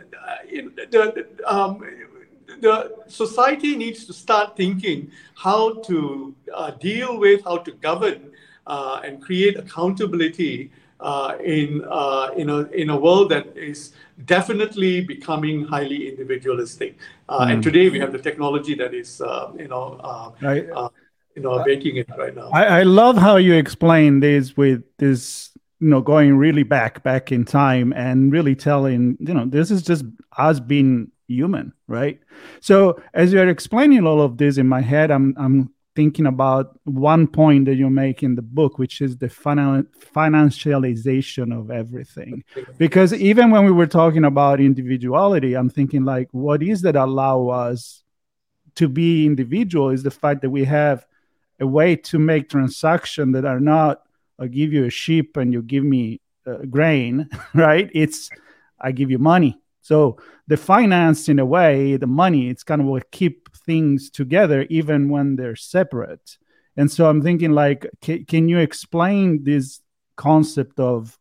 the, 0.51 1.27
um, 1.47 1.85
the 2.61 2.93
society 3.09 3.77
needs 3.77 4.07
to 4.07 4.13
start 4.13 4.57
thinking 4.57 5.11
how 5.35 5.75
to 5.85 6.35
uh, 6.55 6.71
deal 6.73 7.19
with, 7.19 7.45
how 7.45 7.59
to 7.59 7.73
govern, 7.73 8.31
uh, 8.67 9.01
and 9.05 9.23
create 9.23 9.57
accountability 9.57 10.71
uh, 11.01 11.37
in 11.43 11.85
uh, 11.89 12.31
in 12.37 12.51
a 12.51 12.61
in 12.71 12.91
a 12.91 12.97
world 12.97 13.31
that 13.31 13.57
is 13.57 13.93
definitely 14.25 15.01
becoming 15.01 15.65
highly 15.65 16.09
individualistic. 16.09 16.97
Mm. 17.29 17.51
And 17.51 17.55
hmm. 17.55 17.61
today 17.61 17.89
we 17.89 17.99
have 18.01 18.13
the 18.13 18.19
technology 18.19 18.75
that 18.75 18.95
is 18.95 19.21
uh, 19.21 19.53
you 19.59 19.69
know 19.69 20.35
right. 20.41 20.65
you 21.35 21.43
know 21.43 21.65
making 21.65 21.97
it 21.97 22.09
right 22.19 22.35
now. 22.35 22.51
I, 22.53 22.81
I 22.81 22.83
love 22.83 23.17
how 23.17 23.37
you 23.37 23.55
explain 23.55 24.21
this 24.21 24.57
with 24.57 24.83
this 24.99 25.51
you 25.81 25.89
know 25.89 26.01
going 26.01 26.37
really 26.37 26.63
back 26.63 27.03
back 27.03 27.33
in 27.33 27.45
time 27.45 27.93
and 27.95 28.33
really 28.33 28.55
telling 28.55 29.17
you 29.21 29.35
know 29.35 29.47
this 29.47 29.71
is 29.71 29.83
just 29.83 30.05
us 30.37 30.61
being 30.61 31.11
human, 31.29 31.73
right? 31.87 32.21
So 32.61 33.01
as 33.15 33.33
you're 33.33 33.49
explaining 33.49 34.07
all 34.07 34.21
of 34.21 34.37
this 34.37 34.59
in 34.59 34.69
my 34.69 34.81
head, 34.81 35.11
I'm 35.11 35.35
I'm 35.39 35.73
thinking 36.01 36.25
about 36.25 36.81
one 36.85 37.27
point 37.27 37.67
that 37.67 37.75
you 37.75 37.91
make 37.91 38.23
in 38.23 38.35
the 38.35 38.47
book, 38.59 38.79
which 38.79 39.03
is 39.03 39.19
the 39.19 39.29
final, 39.29 39.83
financialization 40.17 41.55
of 41.55 41.71
everything. 41.71 42.43
Because 42.79 43.13
even 43.13 43.51
when 43.51 43.67
we 43.67 43.71
were 43.71 43.87
talking 43.87 44.25
about 44.25 44.63
individuality, 44.63 45.53
I'm 45.53 45.69
thinking 45.69 46.07
like, 46.07 46.29
what 46.33 46.63
is 46.63 46.81
that 46.87 46.97
allow 46.97 47.49
us 47.49 48.03
to 48.77 48.89
be 48.89 49.27
individual? 49.27 49.91
Is 49.91 50.03
the 50.03 50.11
fact 50.11 50.41
that 50.41 50.49
we 50.49 50.65
have 50.65 51.05
a 51.61 51.67
way 51.67 51.97
to 51.97 52.19
make 52.19 52.49
transactions 52.49 53.35
that 53.35 53.45
are 53.45 53.61
not 53.61 54.01
I 54.39 54.47
give 54.47 54.73
you 54.73 54.87
a 54.87 54.91
sheep 55.03 55.37
and 55.37 55.53
you 55.53 55.61
give 55.61 55.85
me 55.85 56.23
uh, 56.47 56.65
grain, 56.77 57.29
right? 57.55 57.91
It's 57.93 58.31
I 58.81 58.93
give 58.93 59.11
you 59.11 59.19
money 59.19 59.61
so 59.91 60.19
the 60.47 60.57
finance, 60.57 61.29
in 61.29 61.41
a 61.41 61.45
way, 61.45 61.97
the 61.97 62.07
money, 62.07 62.49
it's 62.49 62.63
kind 62.63 62.81
of 62.81 62.87
what 62.87 63.11
keep 63.11 63.53
things 63.57 64.09
together 64.09 64.65
even 64.71 65.09
when 65.09 65.35
they're 65.35 65.57
separate. 65.57 66.39
And 66.77 66.89
so 66.89 67.11
I'm 67.11 67.21
thinking, 67.21 67.51
like, 67.51 67.91
can, 68.01 68.25
can 68.25 68.49
you 68.49 68.59
explain 68.59 69.43
this 69.43 69.81
concept 70.15 70.79
of 70.79 71.19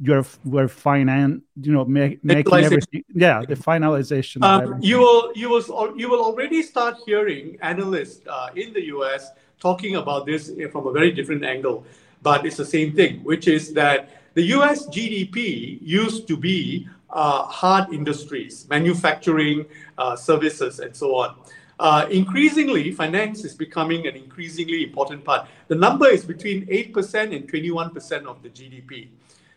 your 0.00 0.26
your 0.44 0.66
finance, 0.66 1.42
you 1.62 1.72
know, 1.72 1.84
make, 1.84 2.24
making 2.24 2.64
everything, 2.64 3.04
yeah, 3.14 3.42
the 3.46 3.54
finalization. 3.54 4.42
Um, 4.42 4.82
you 4.82 4.98
will 4.98 5.30
you 5.36 5.48
will 5.48 5.94
you 5.96 6.08
will 6.10 6.24
already 6.24 6.62
start 6.64 6.96
hearing 7.06 7.56
analysts 7.62 8.26
uh, 8.26 8.48
in 8.56 8.72
the 8.72 8.82
U.S. 8.96 9.30
talking 9.60 9.94
about 10.02 10.26
this 10.26 10.50
from 10.72 10.88
a 10.88 10.92
very 10.92 11.12
different 11.12 11.44
angle, 11.44 11.86
but 12.22 12.44
it's 12.44 12.56
the 12.56 12.70
same 12.76 12.92
thing, 12.92 13.22
which 13.22 13.46
is 13.46 13.72
that 13.74 14.23
the 14.34 14.42
U.S. 14.58 14.86
GDP 14.86 15.78
used 15.80 16.26
to 16.28 16.36
be 16.36 16.88
uh, 17.10 17.44
hard 17.44 17.92
industries, 17.92 18.66
manufacturing, 18.68 19.66
uh, 19.96 20.16
services, 20.16 20.80
and 20.80 20.94
so 20.94 21.14
on. 21.16 21.36
Uh, 21.78 22.06
increasingly, 22.10 22.90
finance 22.90 23.44
is 23.44 23.54
becoming 23.54 24.06
an 24.06 24.16
increasingly 24.16 24.84
important 24.84 25.24
part. 25.24 25.48
The 25.68 25.74
number 25.74 26.06
is 26.08 26.24
between 26.24 26.66
8% 26.66 27.34
and 27.34 27.50
21% 27.50 28.26
of 28.26 28.42
the 28.42 28.48
GDP, 28.48 29.08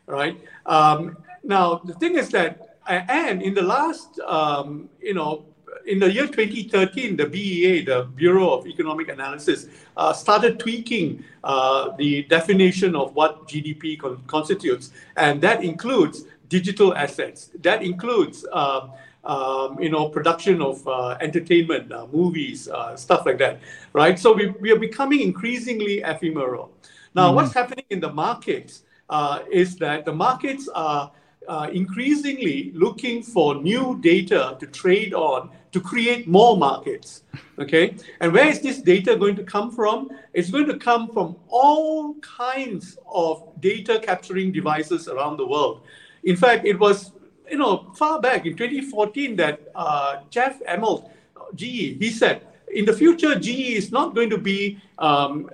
right? 0.06 0.40
Um, 0.66 1.18
now, 1.44 1.76
the 1.84 1.94
thing 1.94 2.16
is 2.16 2.30
that, 2.30 2.78
and 2.88 3.42
in 3.42 3.54
the 3.54 3.62
last, 3.62 4.20
um, 4.20 4.90
you 5.02 5.14
know, 5.14 5.46
in 5.88 6.00
the 6.00 6.12
year 6.12 6.28
2013, 6.28 7.16
the 7.16 7.26
BEA, 7.26 7.86
the 7.86 8.04
Bureau 8.16 8.50
of 8.50 8.68
Economic 8.68 9.08
Analysis, 9.08 9.68
uh, 9.96 10.14
started 10.14 10.60
tweaking 10.60 11.24
uh, 11.44 11.96
the 11.98 12.24
definition 12.24 12.96
of 12.96 13.16
what 13.16 13.48
GDP 13.48 13.98
con- 13.98 14.22
constitutes, 14.28 14.92
and 15.16 15.42
that 15.42 15.64
includes 15.64 16.26
digital 16.50 16.94
assets. 16.94 17.52
That 17.62 17.82
includes, 17.82 18.46
um, 18.52 18.92
um, 19.24 19.82
you 19.82 19.90
know, 19.90 20.10
production 20.10 20.62
of 20.62 20.86
uh, 20.88 21.18
entertainment, 21.22 21.92
uh, 21.92 22.08
movies, 22.12 22.68
uh, 22.68 22.96
stuff 22.96 23.26
like 23.26 23.38
that, 23.40 23.62
right? 23.94 24.20
So 24.20 24.34
we, 24.34 24.48
we 24.62 24.72
are 24.72 24.80
becoming 24.80 25.22
increasingly 25.22 26.02
ephemeral. 26.02 26.72
Now, 27.16 27.32
mm. 27.32 27.36
what's 27.36 27.54
happening 27.54 27.86
in 27.90 28.00
the 28.00 28.12
markets 28.12 28.84
uh, 29.10 29.40
is 29.50 29.78
that 29.78 30.06
the 30.06 30.14
markets 30.14 30.68
are 30.76 31.12
uh, 31.48 31.70
increasingly 31.72 32.72
looking 32.74 33.24
for 33.24 33.56
new 33.56 33.98
data 34.02 34.58
to 34.60 34.68
trade 34.68 35.14
on 35.14 35.50
to 35.72 35.80
create 35.80 36.28
more 36.28 36.58
markets. 36.58 37.24
Okay, 37.60 37.96
and 38.22 38.32
where 38.34 38.48
is 38.48 38.62
this 38.62 38.82
data 38.82 39.16
going 39.16 39.36
to 39.36 39.44
come 39.44 39.72
from? 39.72 40.10
It's 40.34 40.50
going 40.50 40.68
to 40.68 40.78
come 40.78 41.10
from 41.12 41.36
all 41.48 42.16
kinds 42.16 42.98
of 43.12 43.44
data 43.60 44.00
capturing 44.00 44.52
devices 44.52 45.08
around 45.08 45.38
the 45.38 45.48
world. 45.48 45.82
In 46.24 46.36
fact, 46.36 46.66
it 46.66 46.80
was 46.80 47.12
you 47.50 47.58
know 47.58 47.92
far 47.96 48.20
back 48.22 48.46
in 48.46 48.56
2014 48.56 49.36
that 49.38 49.62
uh, 49.76 50.22
Jeff 50.30 50.62
Immelt, 50.64 51.10
GE, 51.56 51.98
he 52.00 52.10
said 52.10 52.42
in 52.74 52.86
the 52.86 52.94
future 52.94 53.40
GE 53.40 53.76
is 53.82 53.92
not 53.92 54.14
going 54.14 54.30
to 54.30 54.38
be 54.38 54.80
um, 55.00 55.50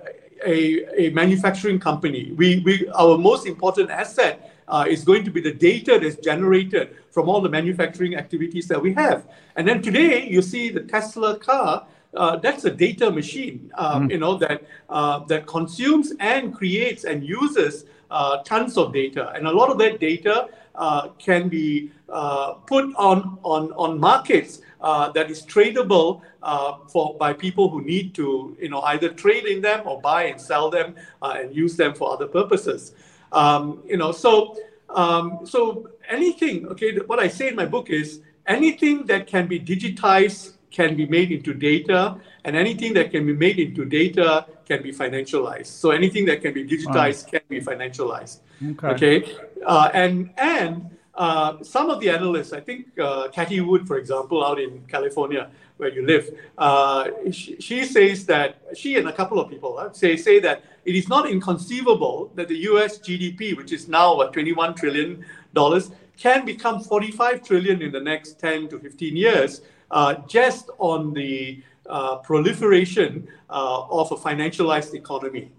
a, 0.46 1.08
a 1.08 1.10
manufacturing 1.12 1.80
company. 1.80 2.32
We, 2.36 2.60
we 2.60 2.88
our 2.90 3.18
most 3.18 3.46
important 3.46 3.90
asset 3.90 4.53
uh, 4.74 4.86
is 4.90 5.04
going 5.04 5.24
to 5.24 5.32
be 5.32 5.40
the 5.40 5.54
data 5.54 6.00
that's 6.02 6.16
generated 6.16 6.86
from 7.12 7.30
all 7.30 7.42
the 7.42 7.54
manufacturing 7.60 8.16
activities 8.16 8.68
that 8.68 8.82
we 8.82 8.92
have. 8.94 9.20
And 9.56 9.68
then 9.68 9.82
today 9.82 10.28
you 10.28 10.42
see 10.42 10.70
the 10.70 10.84
Tesla 10.94 11.38
car. 11.38 11.86
Uh, 12.16 12.36
that's 12.38 12.64
a 12.66 12.70
data 12.72 13.10
machine, 13.10 13.72
um, 13.76 14.08
mm. 14.08 14.12
you 14.12 14.20
know, 14.20 14.36
that 14.38 14.64
uh, 14.90 15.20
that 15.32 15.48
consumes 15.48 16.14
and 16.20 16.54
creates 16.54 17.06
and 17.06 17.24
uses 17.24 17.86
uh, 18.12 18.38
tons 18.44 18.78
of 18.78 18.94
data, 18.94 19.32
and 19.36 19.48
a 19.48 19.52
lot 19.52 19.72
of 19.72 19.80
that 19.80 20.00
data 20.00 20.50
uh, 20.76 21.10
can 21.18 21.50
be 21.50 21.92
uh, 22.10 22.54
put 22.68 22.86
on 22.96 23.40
on 23.42 23.72
on 23.74 24.00
markets 24.00 24.62
uh, 24.82 25.12
that 25.12 25.32
is 25.32 25.42
tradable 25.44 26.22
uh, 26.44 26.78
for 26.88 27.18
by 27.18 27.34
people 27.34 27.70
who 27.70 27.82
need 27.84 28.14
to 28.14 28.56
you 28.60 28.70
know 28.70 28.82
either 28.82 29.10
trade 29.10 29.46
in 29.46 29.62
them 29.62 29.82
or 29.86 30.00
buy 30.02 30.24
and 30.26 30.40
sell 30.40 30.70
them 30.70 30.96
uh, 31.22 31.36
and 31.40 31.56
use 31.56 31.76
them 31.76 31.94
for 31.94 32.14
other 32.14 32.28
purposes. 32.28 32.94
Um, 33.34 33.84
you 33.86 33.98
know, 33.98 34.12
so 34.12 34.56
um, 34.90 35.40
so 35.46 35.90
anything. 36.08 36.68
Okay, 36.68 36.98
what 37.00 37.20
I 37.20 37.28
say 37.28 37.50
in 37.50 37.56
my 37.56 37.66
book 37.66 37.90
is 37.90 38.22
anything 38.48 39.06
that 39.08 39.28
can 39.28 39.48
be 39.48 39.60
digitized 39.60 40.54
can 40.72 40.96
be 40.96 41.06
made 41.06 41.32
into 41.32 41.54
data, 41.54 42.18
and 42.46 42.56
anything 42.56 42.94
that 42.94 43.12
can 43.12 43.26
be 43.26 43.34
made 43.34 43.60
into 43.60 43.86
data 43.86 44.46
can 44.66 44.82
be 44.82 44.92
financialized. 44.92 45.68
So 45.68 45.92
anything 45.92 46.26
that 46.26 46.42
can 46.42 46.54
be 46.54 46.66
digitized 46.66 47.26
wow. 47.26 47.32
can 47.32 47.42
be 47.48 47.62
financialized. 47.62 48.40
Okay. 48.72 48.88
okay? 48.88 49.36
Uh, 49.66 49.90
and 49.94 50.32
and 50.38 50.90
uh, 51.16 51.62
some 51.62 51.90
of 51.90 52.00
the 52.00 52.10
analysts, 52.10 52.54
I 52.54 52.60
think 52.60 52.88
uh, 53.00 53.28
Cathie 53.30 53.62
Wood, 53.62 53.88
for 53.88 53.98
example, 53.98 54.44
out 54.44 54.60
in 54.60 54.82
California, 54.88 55.52
where 55.78 55.90
you 55.90 56.06
live, 56.06 56.30
uh, 56.58 57.08
she, 57.32 57.58
she, 57.60 57.86
says 57.86 58.26
that 58.26 58.58
she 58.76 58.98
and 58.98 59.08
a 59.08 59.14
couple 59.14 59.40
of 59.40 59.50
people 59.50 59.78
uh, 59.78 59.92
say 59.94 60.18
say 60.18 60.40
that 60.40 60.64
it 60.86 60.96
is 60.96 61.08
not 61.08 61.30
inconceivable 61.30 62.32
that 62.36 62.48
the 62.48 62.58
U.S. 62.72 63.00
GDP, 63.00 63.56
which 63.56 63.72
is 63.72 63.88
now 63.88 64.16
what 64.16 64.34
21 64.34 64.76
trillion 64.76 65.26
dollars, 65.54 65.92
can 66.18 66.46
become 66.46 66.82
45 66.82 67.44
trillion 67.44 67.82
in 67.82 67.92
the 67.92 68.00
next 68.00 68.40
10 68.40 68.70
to 68.70 68.80
15 68.80 69.16
years, 69.16 69.62
uh, 69.92 70.16
just 70.28 70.70
on 70.78 71.14
the 71.14 71.64
uh, 71.90 72.18
proliferation 72.18 73.28
uh, 73.50 73.86
of 73.90 74.12
a 74.12 74.16
financialized 74.16 74.94
economy. 74.94 75.52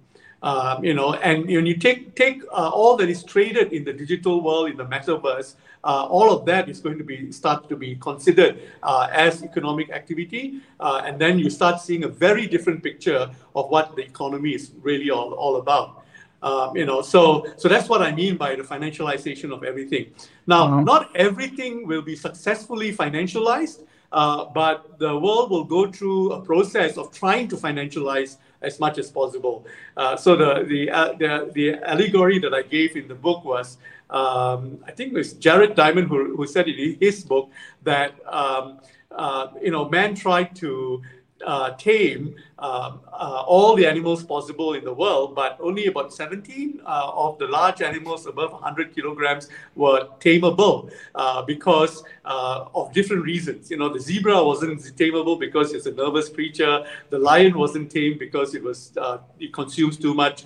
Um, 0.42 0.84
you 0.84 0.92
know, 0.92 1.14
and 1.14 1.46
when 1.46 1.64
you 1.64 1.76
take 1.76 2.14
take 2.14 2.42
uh, 2.52 2.68
all 2.68 2.96
that 2.98 3.08
is 3.08 3.24
traded 3.24 3.72
in 3.72 3.82
the 3.82 3.94
digital 3.94 4.42
world, 4.42 4.68
in 4.68 4.76
the 4.76 4.84
metaverse, 4.84 5.54
uh, 5.84 6.06
all 6.06 6.32
of 6.32 6.46
that 6.46 6.68
is 6.68 6.80
going 6.80 6.98
to 6.98 7.04
be 7.04 7.30
start 7.30 7.68
to 7.68 7.76
be 7.76 7.96
considered 7.96 8.62
uh, 8.82 9.08
as 9.12 9.42
economic 9.42 9.90
activity, 9.90 10.60
uh, 10.80 11.02
and 11.04 11.20
then 11.20 11.38
you 11.38 11.50
start 11.50 11.80
seeing 11.80 12.04
a 12.04 12.08
very 12.08 12.46
different 12.46 12.82
picture 12.82 13.30
of 13.54 13.68
what 13.68 13.94
the 13.94 14.02
economy 14.02 14.54
is 14.54 14.72
really 14.82 15.10
all, 15.10 15.32
all 15.34 15.56
about. 15.56 16.02
Um, 16.42 16.76
you 16.76 16.84
know, 16.84 17.00
so 17.00 17.46
so 17.56 17.68
that's 17.68 17.88
what 17.88 18.02
I 18.02 18.14
mean 18.14 18.36
by 18.36 18.54
the 18.54 18.62
financialization 18.62 19.52
of 19.52 19.64
everything. 19.64 20.12
Now, 20.46 20.64
uh-huh. 20.64 20.80
not 20.80 21.16
everything 21.16 21.86
will 21.86 22.02
be 22.02 22.16
successfully 22.16 22.94
financialized, 22.94 23.80
uh, 24.12 24.44
but 24.46 24.98
the 24.98 25.18
world 25.18 25.50
will 25.50 25.64
go 25.64 25.90
through 25.90 26.32
a 26.32 26.40
process 26.40 26.96
of 26.96 27.12
trying 27.12 27.48
to 27.48 27.56
financialize 27.56 28.36
as 28.62 28.80
much 28.80 28.98
as 28.98 29.10
possible. 29.10 29.66
Uh, 29.96 30.16
so 30.16 30.36
the 30.36 30.64
the, 30.64 30.90
uh, 30.90 31.12
the 31.14 31.50
the 31.54 31.74
allegory 31.88 32.38
that 32.38 32.54
I 32.54 32.62
gave 32.62 32.96
in 32.96 33.08
the 33.08 33.14
book 33.14 33.44
was 33.44 33.78
um, 34.10 34.78
I 34.86 34.92
think 34.92 35.12
it 35.12 35.16
was 35.16 35.32
Jared 35.34 35.74
Diamond 35.74 36.08
who, 36.08 36.36
who 36.36 36.46
said 36.46 36.68
in 36.68 36.96
his 37.00 37.24
book 37.24 37.50
that 37.82 38.14
um, 38.26 38.80
uh, 39.10 39.48
you 39.62 39.70
know 39.70 39.88
man 39.88 40.14
tried 40.14 40.54
to 40.56 41.02
uh, 41.44 41.70
tame 41.76 42.34
um, 42.58 43.00
uh, 43.12 43.42
all 43.46 43.74
the 43.76 43.86
animals 43.86 44.22
possible 44.22 44.74
in 44.74 44.84
the 44.84 44.92
world, 44.92 45.34
but 45.34 45.58
only 45.60 45.86
about 45.86 46.14
17 46.14 46.80
uh, 46.86 47.10
of 47.12 47.38
the 47.38 47.46
large 47.46 47.82
animals 47.82 48.26
above 48.26 48.52
100 48.52 48.94
kilograms 48.94 49.48
were 49.74 50.08
tameable 50.20 50.90
uh, 51.14 51.42
because 51.42 52.04
uh, 52.24 52.64
of 52.74 52.92
different 52.92 53.24
reasons. 53.24 53.70
You 53.70 53.76
know, 53.76 53.92
the 53.92 54.00
zebra 54.00 54.42
wasn't 54.42 54.80
tameable 54.96 55.38
because 55.38 55.74
it's 55.74 55.86
a 55.86 55.92
nervous 55.92 56.28
creature. 56.28 56.86
The 57.10 57.18
lion 57.18 57.58
wasn't 57.58 57.90
tamed 57.90 58.18
because 58.18 58.54
it 58.54 58.62
was 58.62 58.96
uh, 58.96 59.18
it 59.38 59.52
consumes 59.52 59.98
too 59.98 60.14
much. 60.14 60.44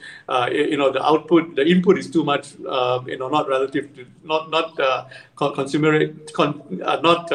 you 0.51 0.77
know, 0.77 0.91
the 0.91 1.05
output, 1.05 1.55
the 1.55 1.67
input 1.67 1.99
is 1.99 2.11
too 2.11 2.25
much. 2.25 2.55
you 2.55 3.19
know, 3.19 3.29
not 3.29 3.49
relative 3.49 3.95
to 3.95 4.07
not 4.25 4.51
not 4.51 4.77
consumer 5.55 6.09
con, 6.33 6.63
not 7.03 7.31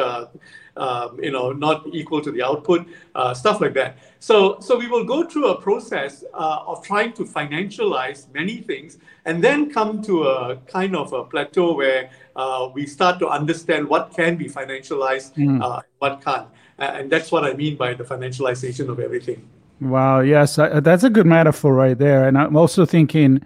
um, 0.76 1.22
you 1.22 1.30
know, 1.30 1.52
not 1.52 1.86
equal 1.92 2.20
to 2.20 2.30
the 2.32 2.42
output, 2.42 2.86
uh, 3.14 3.32
stuff 3.34 3.60
like 3.60 3.74
that. 3.74 3.98
So, 4.18 4.58
so 4.60 4.78
we 4.78 4.88
will 4.88 5.04
go 5.04 5.24
through 5.24 5.48
a 5.48 5.60
process 5.60 6.24
uh, 6.34 6.64
of 6.66 6.82
trying 6.82 7.12
to 7.14 7.24
financialize 7.24 8.32
many 8.32 8.58
things, 8.58 8.98
and 9.24 9.42
then 9.42 9.70
come 9.70 10.02
to 10.02 10.24
a 10.24 10.56
kind 10.66 10.96
of 10.96 11.12
a 11.12 11.24
plateau 11.24 11.74
where 11.74 12.10
uh, 12.36 12.68
we 12.74 12.86
start 12.86 13.18
to 13.20 13.28
understand 13.28 13.88
what 13.88 14.12
can 14.14 14.36
be 14.36 14.46
financialized, 14.46 15.34
mm. 15.34 15.82
what 15.98 16.20
can't, 16.24 16.48
and 16.78 17.10
that's 17.10 17.30
what 17.30 17.44
I 17.44 17.52
mean 17.54 17.76
by 17.76 17.94
the 17.94 18.04
financialization 18.04 18.88
of 18.88 18.98
everything. 18.98 19.48
Wow. 19.80 20.20
Yes, 20.20 20.56
that's 20.56 21.04
a 21.04 21.10
good 21.10 21.26
metaphor 21.26 21.74
right 21.74 21.98
there, 21.98 22.26
and 22.26 22.38
I'm 22.38 22.56
also 22.56 22.86
thinking 22.86 23.42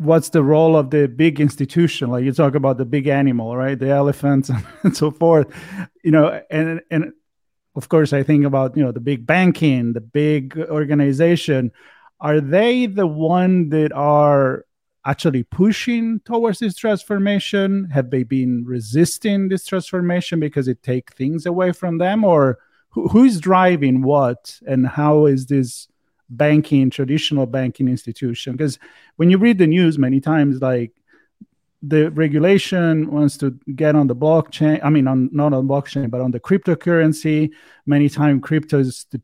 what's 0.00 0.30
the 0.30 0.42
role 0.42 0.76
of 0.76 0.90
the 0.90 1.06
big 1.06 1.40
institution? 1.40 2.10
Like 2.10 2.24
you 2.24 2.32
talk 2.32 2.54
about 2.54 2.78
the 2.78 2.86
big 2.86 3.06
animal 3.06 3.54
right? 3.56 3.78
The 3.78 3.90
elephants 3.90 4.50
and 4.82 4.96
so 4.96 5.10
forth. 5.10 5.46
You 6.02 6.10
know 6.10 6.40
and 6.50 6.80
and 6.90 7.12
of 7.76 7.88
course 7.88 8.12
i 8.12 8.22
think 8.22 8.44
about 8.44 8.76
you 8.76 8.82
know 8.82 8.90
the 8.90 9.00
big 9.00 9.26
banking 9.26 9.92
the 9.92 10.00
big 10.00 10.58
organization. 10.58 11.70
Are 12.20 12.40
they 12.40 12.86
the 12.86 13.06
one 13.06 13.70
that 13.70 13.92
are 13.92 14.64
actually 15.06 15.42
pushing 15.42 16.20
towards 16.24 16.58
this 16.58 16.76
transformation? 16.76 17.88
Have 17.92 18.10
they 18.10 18.22
been 18.22 18.64
resisting 18.66 19.48
this 19.48 19.64
transformation 19.66 20.40
because 20.40 20.68
it 20.68 20.82
take 20.82 21.12
things 21.12 21.46
away 21.46 21.72
from 21.72 21.98
them? 21.98 22.24
Or 22.24 22.58
who, 22.90 23.08
who's 23.08 23.40
driving 23.40 24.02
what? 24.02 24.60
And 24.66 24.86
how 24.86 25.26
is 25.26 25.46
this 25.46 25.88
banking, 26.30 26.90
traditional 26.90 27.46
banking 27.46 27.88
institution. 27.88 28.52
Because 28.52 28.78
when 29.16 29.30
you 29.30 29.38
read 29.38 29.58
the 29.58 29.66
news 29.66 29.98
many 29.98 30.20
times, 30.20 30.62
like 30.62 30.92
the 31.82 32.10
regulation 32.10 33.10
wants 33.10 33.36
to 33.38 33.58
get 33.74 33.96
on 33.96 34.06
the 34.06 34.16
blockchain. 34.16 34.80
I 34.82 34.90
mean, 34.90 35.06
on 35.06 35.30
not 35.32 35.52
on 35.52 35.66
blockchain, 35.66 36.10
but 36.10 36.20
on 36.20 36.30
the 36.30 36.40
cryptocurrency. 36.40 37.50
Many 37.86 38.08
times, 38.08 38.42
crypto 38.42 38.80
is 38.80 39.06
the 39.10 39.20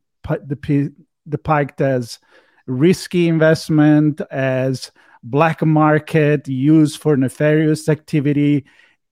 the 0.46 0.92
depicted 1.28 1.86
as 1.86 2.18
risky 2.66 3.28
investment, 3.28 4.20
as 4.30 4.90
black 5.22 5.64
market 5.64 6.48
used 6.48 7.00
for 7.00 7.16
nefarious 7.16 7.88
activity. 7.88 8.64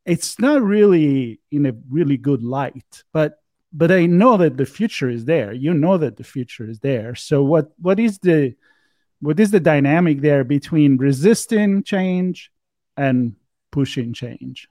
It's 0.07 0.39
not 0.39 0.63
really 0.63 1.41
in 1.51 1.67
a 1.67 1.73
really 1.89 2.17
good 2.17 2.43
light, 2.43 3.05
but 3.13 3.39
but 3.75 3.91
I 3.91 4.07
know 4.07 4.37
that 4.37 4.57
the 4.57 4.65
future 4.65 5.11
is 5.11 5.25
there. 5.25 5.53
You 5.53 5.75
know 5.75 5.99
that 5.99 6.17
the 6.17 6.25
future 6.25 6.67
is 6.71 6.79
there. 6.79 7.17
So 7.17 7.43
what 7.43 7.73
what 7.79 7.99
is 7.99 8.19
the 8.21 8.55
what 9.21 9.41
is 9.41 9.51
the 9.51 9.61
dynamic 9.61 10.21
there 10.21 10.45
between 10.45 10.97
resisting 10.97 11.83
change 11.83 12.53
and 12.97 13.35
pushing 13.73 14.13
change? 14.13 14.69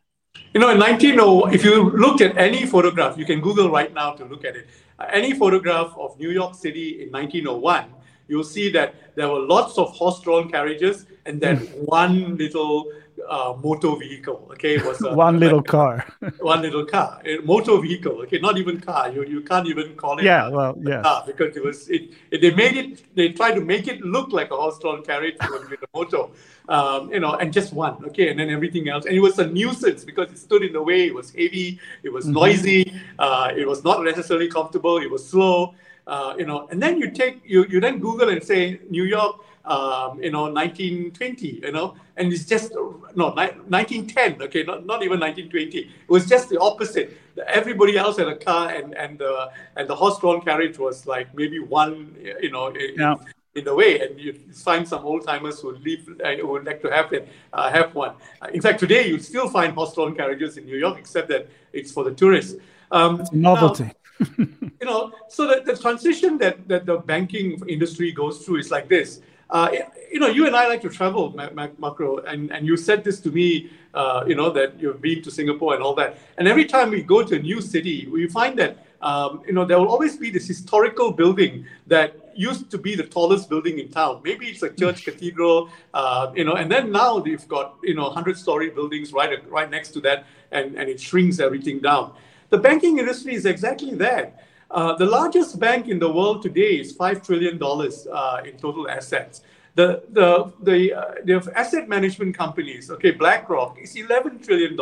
You 0.53 0.61
know, 0.61 0.69
in 0.69 0.79
1900, 0.79 1.53
if 1.53 1.63
you 1.65 1.91
look 1.91 2.21
at 2.21 2.37
any 2.37 2.65
photograph, 2.65 3.17
you 3.17 3.25
can 3.25 3.41
Google 3.41 3.69
right 3.69 3.93
now 3.93 4.13
to 4.13 4.25
look 4.25 4.45
at 4.45 4.55
it. 4.55 4.67
Any 5.11 5.33
photograph 5.33 5.93
of 5.97 6.17
New 6.17 6.31
York 6.31 6.55
City 6.55 7.03
in 7.03 7.11
1901, 7.11 7.85
you'll 8.27 8.43
see 8.43 8.71
that 8.71 8.95
there 9.15 9.27
were 9.27 9.39
lots 9.39 9.77
of 9.77 9.91
horse-drawn 9.91 10.49
carriages 10.49 11.05
and 11.25 11.41
then 11.41 11.57
hmm. 11.57 11.85
one 11.85 12.37
little 12.37 12.91
uh, 13.29 13.55
motor 13.61 13.95
vehicle. 13.95 14.47
Okay, 14.51 14.75
it 14.75 14.85
was 14.85 15.01
a, 15.01 15.13
one 15.27 15.39
little 15.39 15.57
like, 15.57 15.67
car. 15.67 16.05
one 16.39 16.61
little 16.61 16.85
car, 16.85 17.21
a 17.25 17.37
motor 17.39 17.79
vehicle. 17.79 18.21
Okay, 18.23 18.39
not 18.39 18.57
even 18.57 18.79
car. 18.79 19.09
You 19.11 19.23
you 19.25 19.41
can't 19.41 19.67
even 19.67 19.95
call 19.95 20.19
it. 20.19 20.25
Yeah, 20.25 20.49
well, 20.49 20.75
yeah. 20.81 21.21
Because 21.25 21.55
it 21.55 21.63
was 21.63 21.89
it, 21.89 22.11
it, 22.31 22.41
They 22.41 22.51
made 22.53 22.77
it. 22.77 23.15
They 23.15 23.29
tried 23.29 23.55
to 23.55 23.61
make 23.61 23.87
it 23.87 24.01
look 24.01 24.31
like 24.31 24.51
a 24.51 24.55
horse-drawn 24.55 25.03
carriage 25.03 25.37
with 25.69 25.79
a 25.81 25.87
motor. 25.93 26.25
Um, 26.69 27.11
you 27.11 27.19
know, 27.19 27.33
and 27.35 27.51
just 27.51 27.73
one. 27.73 28.03
Okay, 28.05 28.29
and 28.29 28.39
then 28.39 28.49
everything 28.49 28.89
else, 28.89 29.05
and 29.05 29.15
it 29.15 29.19
was 29.19 29.39
a 29.39 29.47
nuisance 29.47 30.03
because 30.03 30.31
it 30.31 30.37
stood 30.37 30.63
in 30.63 30.73
the 30.73 30.81
way. 30.81 31.07
It 31.07 31.15
was 31.15 31.29
heavy. 31.31 31.79
It 32.03 32.09
was 32.09 32.25
mm-hmm. 32.25 32.33
noisy. 32.35 33.01
Uh, 33.19 33.51
it 33.55 33.67
was 33.67 33.83
not 33.83 34.03
necessarily 34.03 34.49
comfortable. 34.49 34.97
It 34.97 35.09
was 35.09 35.27
slow. 35.27 35.75
Uh, 36.05 36.35
you 36.37 36.45
know, 36.45 36.67
and 36.67 36.83
then 36.83 36.97
you 36.97 37.11
take 37.11 37.41
you 37.45 37.65
you 37.69 37.79
then 37.79 37.99
Google 37.99 38.29
and 38.29 38.43
say 38.43 38.79
New 38.89 39.05
York 39.05 39.39
um, 39.65 40.21
you 40.21 40.31
know, 40.31 40.43
1920, 40.43 41.61
you 41.63 41.71
know, 41.71 41.95
and 42.17 42.31
it's 42.33 42.45
just, 42.45 42.73
no, 43.15 43.29
1910, 43.29 44.41
okay, 44.41 44.63
not, 44.63 44.85
not 44.85 45.03
even 45.03 45.19
1920. 45.19 45.77
It 45.79 45.89
was 46.07 46.25
just 46.25 46.49
the 46.49 46.59
opposite. 46.59 47.17
Everybody 47.47 47.97
else 47.97 48.17
had 48.17 48.27
a 48.27 48.35
car 48.35 48.69
and, 48.69 48.93
and, 48.95 49.17
the, 49.17 49.51
and 49.77 49.89
the 49.89 49.95
horse-drawn 49.95 50.41
carriage 50.41 50.77
was 50.77 51.07
like 51.07 51.33
maybe 51.33 51.59
one, 51.59 52.15
you 52.41 52.51
know, 52.51 52.67
in, 52.67 52.95
yeah. 52.97 53.15
in 53.55 53.63
the 53.63 53.73
way. 53.73 54.01
And 54.01 54.19
you 54.19 54.33
find 54.53 54.87
some 54.87 55.05
old-timers 55.05 55.61
who 55.61 55.67
would, 55.67 55.81
leave, 55.81 56.09
uh, 56.23 56.35
who 56.35 56.47
would 56.47 56.65
like 56.65 56.81
to 56.81 56.89
have, 56.89 57.13
it, 57.13 57.29
uh, 57.53 57.71
have 57.71 57.95
one. 57.95 58.15
Uh, 58.41 58.47
in 58.53 58.61
fact, 58.61 58.79
today 58.79 59.07
you 59.07 59.17
still 59.19 59.49
find 59.49 59.73
horse-drawn 59.73 60.13
carriages 60.13 60.57
in 60.57 60.65
New 60.65 60.77
York, 60.77 60.97
except 60.99 61.29
that 61.29 61.47
it's 61.71 61.91
for 61.91 62.03
the 62.03 62.11
tourists. 62.11 62.55
Um, 62.91 63.23
novelty. 63.31 63.85
Now, 63.85 63.91
you 64.37 64.85
know, 64.85 65.11
so 65.29 65.47
the, 65.47 65.63
the 65.65 65.77
transition 65.77 66.37
that, 66.37 66.67
that 66.67 66.85
the 66.85 66.97
banking 66.97 67.61
industry 67.67 68.11
goes 68.11 68.45
through 68.45 68.57
is 68.57 68.69
like 68.69 68.87
this. 68.89 69.21
Uh, 69.49 69.69
you 70.11 70.19
know, 70.19 70.27
you 70.27 70.47
and 70.47 70.55
I 70.55 70.67
like 70.67 70.81
to 70.81 70.89
travel, 70.89 71.35
Marco, 71.77 72.17
and, 72.19 72.51
and 72.51 72.65
you 72.65 72.77
said 72.77 73.03
this 73.03 73.19
to 73.21 73.31
me, 73.31 73.69
uh, 73.93 74.23
you 74.27 74.35
know, 74.35 74.49
that 74.51 74.79
you've 74.79 75.01
been 75.01 75.21
to 75.23 75.31
Singapore 75.31 75.73
and 75.73 75.83
all 75.83 75.95
that. 75.95 76.17
And 76.37 76.47
every 76.47 76.65
time 76.65 76.91
we 76.91 77.03
go 77.03 77.23
to 77.23 77.35
a 77.35 77.39
new 77.39 77.61
city, 77.61 78.07
we 78.07 78.27
find 78.27 78.57
that, 78.59 78.85
um, 79.01 79.41
you 79.45 79.53
know, 79.53 79.65
there 79.65 79.77
will 79.79 79.89
always 79.89 80.17
be 80.17 80.29
this 80.29 80.47
historical 80.47 81.11
building 81.11 81.65
that 81.87 82.31
used 82.35 82.71
to 82.71 82.77
be 82.77 82.95
the 82.95 83.03
tallest 83.03 83.49
building 83.49 83.79
in 83.79 83.89
town. 83.89 84.21
Maybe 84.23 84.47
it's 84.47 84.63
a 84.63 84.69
church 84.69 85.03
cathedral, 85.05 85.69
uh, 85.93 86.31
you 86.35 86.43
know, 86.43 86.53
and 86.53 86.71
then 86.71 86.91
now 86.91 87.19
they've 87.19 87.47
got, 87.47 87.75
you 87.83 87.95
know, 87.95 88.05
100 88.05 88.37
story 88.37 88.69
buildings 88.69 89.13
right, 89.13 89.49
right 89.49 89.69
next 89.69 89.91
to 89.91 90.01
that, 90.01 90.25
and, 90.51 90.75
and 90.75 90.89
it 90.89 90.99
shrinks 90.99 91.39
everything 91.39 91.79
down. 91.79 92.13
The 92.49 92.57
banking 92.57 92.99
industry 92.99 93.33
is 93.33 93.45
exactly 93.45 93.95
that. 93.95 94.45
Uh, 94.73 94.95
the 94.95 95.05
largest 95.05 95.59
bank 95.59 95.87
in 95.87 95.99
the 95.99 96.11
world 96.11 96.41
today 96.41 96.79
is 96.79 96.97
$5 96.97 97.23
trillion 97.23 97.61
uh, 97.61 98.41
in 98.43 98.57
total 98.57 98.89
assets. 98.89 99.41
The, 99.75 100.03
the, 100.09 100.51
the, 100.61 100.93
uh, 100.93 101.13
the 101.23 101.53
asset 101.55 101.87
management 101.87 102.35
companies, 102.35 102.89
okay, 102.89 103.11
BlackRock 103.11 103.77
is 103.79 103.95
$11 103.95 104.43
trillion. 104.43 104.75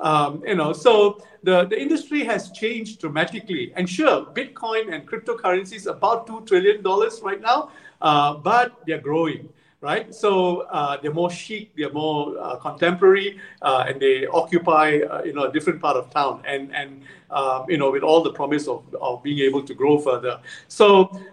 Um, 0.00 0.42
you 0.44 0.56
know, 0.56 0.72
so 0.72 1.22
the, 1.44 1.66
the 1.66 1.80
industry 1.80 2.24
has 2.24 2.50
changed 2.50 3.00
dramatically. 3.00 3.72
And 3.76 3.88
sure, 3.88 4.26
Bitcoin 4.26 4.92
and 4.92 5.08
cryptocurrencies 5.08 5.86
about 5.86 6.26
$2 6.26 6.44
trillion 6.44 6.82
right 6.82 7.40
now, 7.40 7.70
uh, 8.02 8.34
but 8.34 8.80
they're 8.88 9.00
growing 9.00 9.48
right? 9.86 10.12
So 10.12 10.62
uh, 10.78 10.96
they're 11.00 11.18
more 11.22 11.30
chic, 11.30 11.70
they're 11.76 11.92
more 11.92 12.36
uh, 12.38 12.56
contemporary, 12.56 13.38
uh, 13.62 13.84
and 13.86 14.02
they 14.02 14.26
occupy 14.26 14.86
uh, 14.98 15.22
you 15.22 15.32
know 15.32 15.44
a 15.44 15.52
different 15.52 15.80
part 15.80 15.96
of 15.96 16.10
town, 16.10 16.42
and 16.44 16.74
and 16.74 17.02
um, 17.30 17.70
you 17.70 17.78
know 17.78 17.90
with 17.90 18.02
all 18.02 18.22
the 18.28 18.32
promise 18.32 18.66
of, 18.66 18.82
of 19.00 19.22
being 19.22 19.38
able 19.48 19.62
to 19.62 19.74
grow 19.74 19.98
further. 19.98 20.40
So 20.66 20.86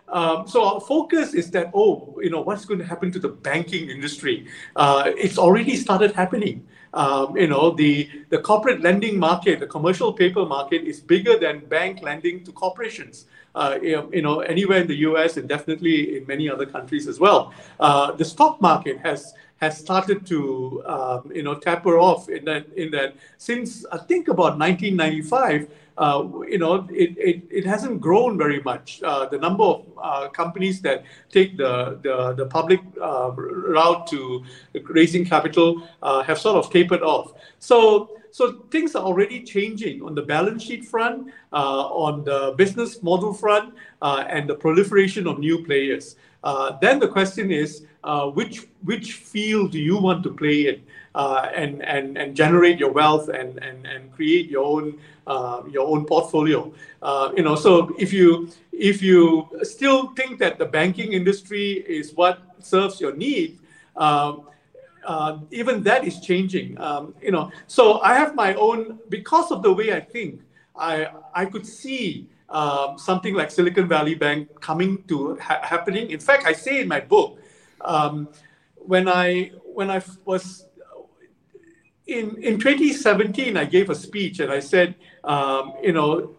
um, 0.08 0.48
so 0.48 0.58
our 0.70 0.80
focus 0.80 1.34
is 1.34 1.50
that 1.52 1.72
oh 1.74 2.20
you 2.22 2.30
know 2.30 2.42
what's 2.42 2.66
going 2.66 2.80
to 2.80 2.86
happen 2.86 3.12
to 3.12 3.20
the 3.20 3.34
banking 3.50 3.90
industry? 3.90 4.46
Uh, 4.76 5.12
it's 5.26 5.38
already 5.38 5.76
started 5.76 6.12
happening. 6.14 6.68
Um, 6.94 7.36
you 7.36 7.48
know 7.48 7.72
the 7.72 8.08
the 8.30 8.38
corporate 8.38 8.82
lending 8.82 9.18
market, 9.18 9.60
the 9.60 9.72
commercial 9.78 10.14
paper 10.14 10.46
market 10.46 10.84
is 10.84 11.00
bigger 11.00 11.40
than 11.40 11.66
bank 11.66 12.04
lending 12.04 12.44
to 12.46 12.52
corporations 12.52 13.26
uh, 13.56 13.78
you 13.82 14.22
know, 14.22 14.40
anywhere 14.40 14.80
in 14.82 14.88
the 14.88 14.98
US 15.08 15.38
and 15.38 15.48
definitely 15.48 16.18
in 16.18 16.28
many 16.28 16.50
other 16.50 16.66
countries 16.66 17.08
as 17.08 17.20
well. 17.20 17.54
Uh, 17.80 18.12
the 18.12 18.26
stock 18.26 18.62
market 18.62 19.00
has 19.00 19.34
has 19.62 19.78
started 19.78 20.26
to 20.26 20.84
um, 20.86 21.32
you 21.34 21.44
know 21.44 21.56
taper 21.56 21.98
off 21.98 22.30
in 22.30 22.44
that 22.46 22.66
in 22.76 22.92
that 22.92 23.16
since 23.38 23.86
I 23.92 23.98
think 23.98 24.28
about 24.28 24.58
1995. 24.58 25.70
Uh, 25.96 26.28
you 26.50 26.58
know, 26.58 26.88
it, 26.90 27.16
it, 27.20 27.44
it 27.52 27.64
hasn't 27.64 28.02
grown 28.02 28.36
very 28.36 28.60
much. 28.64 29.00
Uh, 29.04 29.28
the 29.28 29.38
number 29.38 29.64
of 29.64 29.86
uh, 30.02 30.28
companies 30.30 30.82
that 30.82 31.04
take 31.30 31.56
the, 31.56 32.00
the, 32.02 32.34
the 32.34 32.48
public 32.48 32.80
uh, 33.00 33.30
route 33.36 34.08
to 34.08 34.44
raising 34.86 35.24
capital 35.24 35.88
uh, 36.02 36.24
have 36.24 36.40
sort 36.40 36.58
of 36.58 36.72
tapered 36.72 37.04
off. 37.04 37.34
So, 37.60 38.10
so 38.34 38.66
things 38.72 38.96
are 38.96 39.04
already 39.04 39.44
changing 39.44 40.02
on 40.02 40.16
the 40.16 40.24
balance 40.24 40.64
sheet 40.64 40.84
front, 40.84 41.32
uh, 41.54 41.86
on 41.86 42.24
the 42.24 42.56
business 42.58 43.04
model 43.04 43.32
front, 43.32 43.76
uh, 44.02 44.26
and 44.28 44.50
the 44.50 44.56
proliferation 44.56 45.28
of 45.28 45.38
new 45.38 45.64
players. 45.64 46.16
Uh, 46.44 46.76
then 46.82 47.00
the 47.00 47.08
question 47.08 47.52
is, 47.52 47.86
uh, 48.04 48.26
which 48.26 48.66
which 48.82 49.14
field 49.14 49.72
do 49.72 49.78
you 49.78 50.00
want 50.00 50.24
to 50.24 50.34
play 50.34 50.68
in, 50.68 50.82
uh, 51.14 51.48
and 51.54 51.84
and 51.84 52.18
and 52.18 52.36
generate 52.36 52.80
your 52.80 52.92
wealth 52.92 53.30
and 53.30 53.62
and 53.62 53.86
and 53.86 54.12
create 54.12 54.50
your 54.50 54.66
own 54.66 54.98
your 55.70 55.86
own 55.88 56.04
portfolio. 56.04 56.74
you 57.38 57.44
know, 57.44 57.56
so 57.56 57.94
if 58.00 58.12
you 58.12 58.50
if 58.72 59.04
you 59.04 59.48
still 59.62 60.08
think 60.16 60.40
that 60.40 60.58
the 60.58 60.66
banking 60.66 61.14
industry 61.14 61.86
is 61.86 62.16
what 62.16 62.42
serves 62.60 63.00
your 63.00 63.16
need. 63.16 63.60
Uh, 65.06 65.40
even 65.52 65.84
that 65.84 66.06
is 66.06 66.20
changing. 66.20 66.80
Um, 66.80 67.14
you 67.22 67.32
know, 67.32 67.52
so 67.68 68.00
I 68.02 68.16
have 68.16 68.36
my 68.36 68.54
own 68.56 69.00
because 69.10 69.52
of 69.52 69.62
the 69.64 69.72
way 69.72 69.94
I 69.94 70.00
think. 70.00 70.42
I 70.76 71.08
I 71.34 71.46
could 71.46 71.66
see 71.66 72.28
um, 72.50 72.98
something 72.98 73.34
like 73.34 73.52
Silicon 73.52 73.88
Valley 73.88 74.16
Bank 74.16 74.50
coming 74.62 75.04
to 75.08 75.36
ha- 75.38 75.62
happening. 75.64 76.12
In 76.12 76.20
fact, 76.20 76.46
I 76.46 76.54
say 76.54 76.82
in 76.82 76.88
my 76.88 77.00
book 77.00 77.40
um, 77.82 78.30
when 78.76 79.08
I 79.08 79.52
when 79.64 79.90
I 79.90 80.02
was 80.26 80.66
in 82.08 82.38
in 82.42 82.60
2017, 82.60 83.58
I 83.58 83.66
gave 83.66 83.90
a 83.90 83.96
speech 83.96 84.40
and 84.40 84.52
I 84.52 84.60
said, 84.60 84.96
um, 85.24 85.74
you 85.82 85.94
know, 85.94 86.36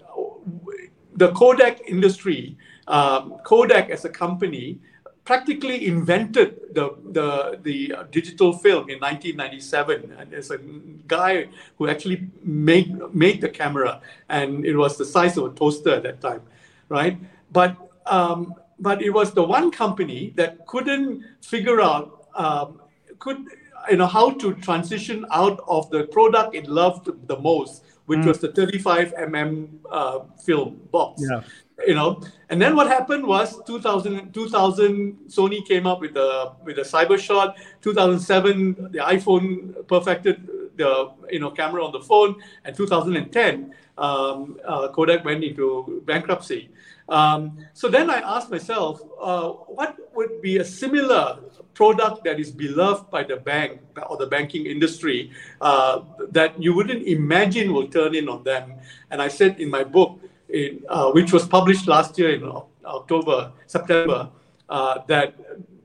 the 1.16 1.32
Kodak 1.32 1.88
industry, 1.88 2.56
um, 2.88 3.36
Kodak 3.44 3.90
as 3.90 4.04
a 4.04 4.10
company 4.10 4.78
practically 5.24 5.86
invented 5.86 6.74
the, 6.74 6.96
the, 7.12 7.58
the 7.62 7.94
digital 8.10 8.52
film 8.52 8.90
in 8.90 8.98
1997. 9.00 10.14
And 10.18 10.30
there's 10.30 10.50
a 10.50 10.58
guy 11.06 11.48
who 11.78 11.88
actually 11.88 12.28
made, 12.42 12.94
made 13.14 13.40
the 13.40 13.48
camera, 13.48 14.00
and 14.28 14.66
it 14.66 14.76
was 14.76 14.98
the 14.98 15.04
size 15.04 15.36
of 15.36 15.44
a 15.44 15.54
toaster 15.54 15.94
at 15.94 16.02
that 16.02 16.20
time, 16.20 16.42
right? 16.88 17.18
But, 17.52 17.76
um, 18.06 18.54
but 18.78 19.02
it 19.02 19.10
was 19.10 19.32
the 19.32 19.42
one 19.42 19.70
company 19.70 20.32
that 20.36 20.66
couldn't 20.66 21.24
figure 21.40 21.80
out, 21.80 22.26
um, 22.34 22.80
could, 23.18 23.46
you 23.90 23.96
know, 23.96 24.06
how 24.06 24.30
to 24.30 24.54
transition 24.54 25.24
out 25.30 25.62
of 25.66 25.88
the 25.90 26.04
product 26.04 26.54
it 26.54 26.66
loved 26.66 27.08
the 27.28 27.38
most, 27.38 27.84
which 28.06 28.18
mm. 28.18 28.26
was 28.26 28.40
the 28.40 28.52
35 28.52 29.14
mm 29.14 29.68
uh, 29.90 30.20
film 30.44 30.80
box. 30.90 31.22
Yeah 31.30 31.42
you 31.86 31.94
know. 31.94 32.22
And 32.50 32.60
then 32.60 32.76
what 32.76 32.86
happened 32.88 33.26
was 33.26 33.60
2000, 33.64 34.32
2000 34.32 35.18
sony 35.28 35.66
came 35.66 35.86
up 35.86 36.00
with 36.00 36.16
a 36.16 36.52
with 36.64 36.78
a 36.78 36.82
cybershot 36.82 37.54
2007 37.82 38.92
the 38.92 38.98
iphone 38.98 39.86
perfected 39.88 40.48
the 40.76 41.10
you 41.30 41.40
know 41.40 41.50
camera 41.50 41.84
on 41.84 41.92
the 41.92 42.00
phone. 42.00 42.36
And 42.64 42.76
2010 42.76 43.74
um, 43.96 44.58
uh, 44.64 44.88
kodak 44.88 45.24
went 45.24 45.44
into 45.44 46.02
bankruptcy. 46.04 46.70
Um, 47.06 47.58
so 47.74 47.88
then 47.88 48.08
i 48.08 48.18
asked 48.18 48.50
myself 48.50 49.02
uh, 49.20 49.50
what 49.50 49.96
would 50.14 50.40
be 50.40 50.56
a 50.56 50.64
similar 50.64 51.38
product 51.74 52.24
that 52.24 52.40
is 52.40 52.50
beloved 52.50 53.10
by 53.10 53.22
the 53.22 53.36
bank 53.36 53.80
or 54.08 54.16
the 54.16 54.26
banking 54.26 54.64
industry 54.64 55.30
uh, 55.60 56.00
that 56.30 56.60
you 56.62 56.72
wouldn't 56.72 57.06
imagine 57.06 57.74
will 57.74 57.88
turn 57.88 58.14
in 58.14 58.28
on 58.28 58.42
them? 58.44 58.74
And 59.10 59.20
i 59.20 59.28
said 59.28 59.60
in 59.60 59.68
my 59.70 59.84
book 59.84 60.18
in, 60.54 60.82
uh, 60.88 61.10
which 61.10 61.32
was 61.32 61.46
published 61.46 61.88
last 61.88 62.18
year 62.18 62.30
in 62.30 62.44
October, 62.84 63.52
September, 63.66 64.30
uh, 64.68 65.00
that 65.08 65.34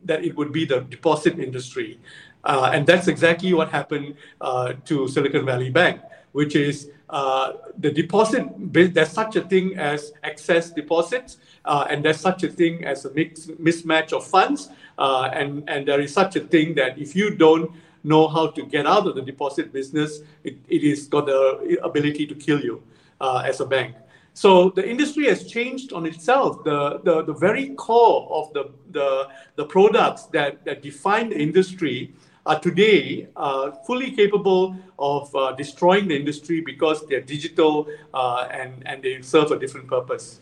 that 0.06 0.24
it 0.24 0.36
would 0.38 0.52
be 0.54 0.64
the 0.66 0.80
deposit 0.82 1.40
industry, 1.40 2.00
uh, 2.44 2.72
and 2.74 2.88
that's 2.88 3.08
exactly 3.08 3.54
what 3.54 3.70
happened 3.70 4.16
uh, 4.40 4.74
to 4.86 5.08
Silicon 5.08 5.46
Valley 5.46 5.70
Bank, 5.70 6.02
which 6.32 6.56
is 6.56 6.90
uh, 7.10 7.54
the 7.78 7.92
deposit. 7.92 8.46
There's 8.94 9.12
such 9.12 9.36
a 9.36 9.42
thing 9.42 9.78
as 9.78 10.14
excess 10.24 10.70
deposits, 10.70 11.38
uh, 11.66 11.88
and 11.90 12.06
there's 12.06 12.20
such 12.20 12.44
a 12.44 12.50
thing 12.50 12.86
as 12.86 13.06
a 13.06 13.14
mix, 13.14 13.48
mismatch 13.60 14.14
of 14.14 14.26
funds, 14.26 14.70
and 14.98 15.68
and 15.68 15.88
there 15.88 16.00
is 16.00 16.14
such 16.14 16.36
a 16.36 16.42
thing 16.42 16.76
that 16.76 16.98
if 16.98 17.16
you 17.16 17.36
don't 17.36 17.72
know 18.04 18.30
how 18.30 18.48
to 18.48 18.66
get 18.66 18.86
out 18.86 19.08
of 19.08 19.16
the 19.16 19.22
deposit 19.22 19.74
business, 19.74 20.22
it, 20.46 20.56
it 20.70 20.84
is 20.84 21.08
got 21.08 21.26
the 21.26 21.78
ability 21.84 22.26
to 22.28 22.36
kill 22.36 22.62
you 22.62 22.82
as 23.20 23.60
a 23.60 23.66
bank. 23.66 23.96
So 24.40 24.70
the 24.70 24.90
industry 24.90 25.26
has 25.26 25.46
changed 25.46 25.92
on 25.92 26.06
itself. 26.06 26.64
The, 26.64 27.02
the, 27.04 27.24
the 27.24 27.34
very 27.34 27.72
core 27.72 28.26
of 28.32 28.54
the, 28.54 28.72
the, 28.92 29.28
the 29.58 29.66
products 29.66 30.28
that, 30.28 30.64
that 30.64 30.82
define 30.82 31.32
the 31.32 31.38
industry 31.38 32.14
are 32.46 32.58
today 32.58 33.28
uh, 33.36 33.72
fully 33.86 34.12
capable 34.12 34.78
of 34.98 35.36
uh, 35.36 35.52
destroying 35.58 36.08
the 36.08 36.16
industry 36.16 36.62
because 36.62 37.06
they're 37.08 37.20
digital 37.20 37.90
uh, 38.14 38.48
and, 38.50 38.82
and 38.88 39.04
they 39.04 39.22
serve 39.22 39.52
a 39.52 39.60
different 39.60 39.88
purpose. 39.88 40.40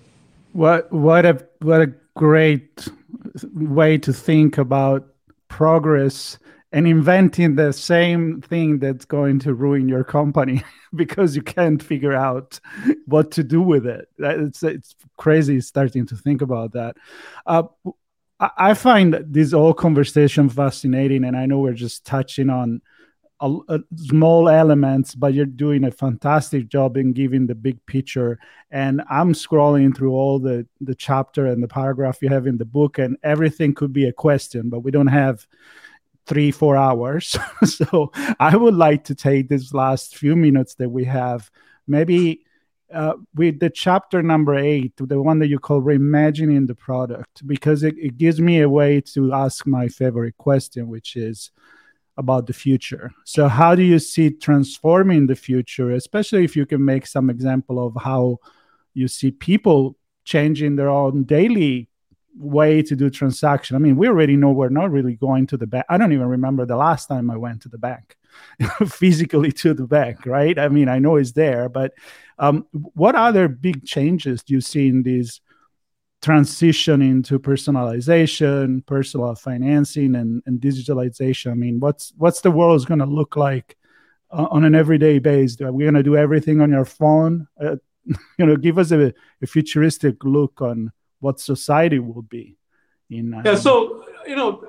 What, 0.53 0.91
what, 0.91 1.25
a, 1.25 1.43
what 1.61 1.81
a 1.81 1.91
great 2.15 2.87
way 3.51 3.97
to 3.97 4.13
think 4.13 4.59
about 4.59 5.07
progress 5.47 6.37
and 6.71 6.87
inventing 6.87 7.55
the 7.55 7.71
same 7.71 8.41
thing 8.41 8.79
that's 8.79 9.05
going 9.05 9.39
to 9.39 9.53
ruin 9.53 9.87
your 9.87 10.03
company 10.03 10.63
because 10.95 11.35
you 11.35 11.41
can't 11.41 11.81
figure 11.81 12.13
out 12.13 12.59
what 13.05 13.31
to 13.31 13.43
do 13.43 13.61
with 13.61 13.85
it. 13.85 14.07
It's 14.17 14.63
it's 14.63 14.95
crazy 15.17 15.61
starting 15.61 16.05
to 16.07 16.15
think 16.15 16.41
about 16.41 16.73
that. 16.73 16.97
Uh, 17.45 17.63
I 18.39 18.75
find 18.75 19.23
this 19.25 19.51
whole 19.51 19.73
conversation 19.73 20.49
fascinating, 20.49 21.23
and 21.23 21.35
I 21.35 21.47
know 21.47 21.59
we're 21.59 21.73
just 21.73 22.05
touching 22.05 22.51
on 22.51 22.81
a, 23.39 23.55
a 23.69 23.79
small 23.95 24.49
elements, 24.49 25.15
but 25.15 25.33
you're 25.33 25.45
doing 25.45 25.83
a 25.85 25.91
fantastic 25.91 26.67
job 26.67 26.97
in 26.97 27.13
giving 27.13 27.47
the 27.47 27.55
big 27.55 27.83
picture. 27.85 28.39
And 28.69 29.01
I'm 29.09 29.33
scrolling 29.33 29.95
through 29.95 30.11
all 30.11 30.37
the 30.37 30.67
the 30.81 30.95
chapter 30.95 31.47
and 31.47 31.63
the 31.63 31.67
paragraph 31.67 32.21
you 32.21 32.29
have 32.29 32.45
in 32.45 32.57
the 32.57 32.65
book, 32.65 32.99
and 32.99 33.17
everything 33.23 33.73
could 33.73 33.93
be 33.93 34.05
a 34.05 34.13
question, 34.13 34.69
but 34.69 34.81
we 34.81 34.91
don't 34.91 35.07
have 35.07 35.47
three, 36.27 36.51
four 36.51 36.75
hours. 36.75 37.37
so 37.63 38.11
I 38.39 38.55
would 38.55 38.75
like 38.75 39.05
to 39.05 39.15
take 39.15 39.49
this 39.49 39.73
last 39.73 40.17
few 40.17 40.35
minutes 40.35 40.75
that 40.75 40.89
we 40.89 41.05
have, 41.05 41.49
maybe 41.87 42.43
uh, 42.93 43.13
with 43.35 43.59
the 43.59 43.69
chapter 43.69 44.21
number 44.21 44.55
eight, 44.55 44.93
the 44.97 45.21
one 45.21 45.39
that 45.39 45.47
you 45.47 45.59
call 45.59 45.81
reimagining 45.81 46.67
the 46.67 46.75
product, 46.75 47.45
because 47.47 47.83
it, 47.83 47.95
it 47.97 48.17
gives 48.17 48.39
me 48.39 48.61
a 48.61 48.69
way 48.69 49.01
to 49.01 49.33
ask 49.33 49.65
my 49.65 49.87
favorite 49.87 50.37
question, 50.37 50.87
which 50.87 51.15
is 51.15 51.51
about 52.17 52.47
the 52.47 52.53
future. 52.53 53.11
So, 53.25 53.47
how 53.47 53.75
do 53.75 53.83
you 53.83 53.99
see 53.99 54.31
transforming 54.31 55.27
the 55.27 55.35
future, 55.35 55.91
especially 55.91 56.43
if 56.43 56.55
you 56.55 56.65
can 56.65 56.83
make 56.83 57.05
some 57.05 57.29
example 57.29 57.85
of 57.85 57.93
how 58.01 58.39
you 58.93 59.07
see 59.07 59.31
people 59.31 59.97
changing 60.23 60.75
their 60.75 60.89
own 60.89 61.23
daily 61.23 61.89
way 62.37 62.81
to 62.83 62.95
do 62.95 63.09
transaction. 63.09 63.75
I 63.75 63.79
mean, 63.79 63.95
we 63.97 64.07
already 64.07 64.35
know 64.35 64.51
we're 64.51 64.69
not 64.69 64.91
really 64.91 65.15
going 65.15 65.47
to 65.47 65.57
the 65.57 65.67
bank. 65.67 65.85
I 65.89 65.97
don't 65.97 66.13
even 66.13 66.27
remember 66.27 66.65
the 66.65 66.77
last 66.77 67.07
time 67.07 67.29
I 67.29 67.37
went 67.37 67.61
to 67.63 67.69
the 67.69 67.77
bank, 67.77 68.15
physically 68.87 69.51
to 69.53 69.73
the 69.73 69.87
bank, 69.87 70.25
right? 70.25 70.57
I 70.57 70.69
mean, 70.69 70.89
I 70.89 70.99
know 70.99 71.15
it's 71.15 71.31
there, 71.31 71.69
but 71.69 71.93
um, 72.39 72.65
what 72.71 73.15
other 73.15 73.47
big 73.47 73.85
changes 73.85 74.43
do 74.43 74.53
you 74.53 74.61
see 74.61 74.87
in 74.87 75.03
this 75.03 75.41
transition 76.21 77.01
into 77.01 77.39
personalization, 77.39 78.85
personal 78.85 79.35
financing, 79.35 80.15
and, 80.15 80.43
and 80.45 80.59
digitalization? 80.59 81.51
I 81.51 81.55
mean, 81.55 81.79
what's 81.79 82.13
what's 82.17 82.41
the 82.41 82.51
world 82.51 82.77
is 82.77 82.85
going 82.85 82.99
to 82.99 83.05
look 83.05 83.35
like 83.35 83.77
uh, 84.31 84.47
on 84.51 84.63
an 84.63 84.75
everyday 84.75 85.19
basis? 85.19 85.61
Are 85.61 85.71
we 85.71 85.85
going 85.85 85.95
to 85.95 86.03
do 86.03 86.17
everything 86.17 86.61
on 86.61 86.71
your 86.71 86.85
phone? 86.85 87.47
Uh, 87.61 87.77
you 88.37 88.45
know, 88.45 88.55
give 88.55 88.77
us 88.77 88.91
a, 88.91 89.13
a 89.41 89.47
futuristic 89.47 90.23
look 90.23 90.61
on 90.61 90.91
what 91.19 91.39
society 91.39 91.99
will 91.99 92.21
be 92.21 92.55
in 93.09 93.33
uh, 93.33 93.41
yeah 93.45 93.55
so 93.55 94.05
you 94.25 94.35
know 94.35 94.63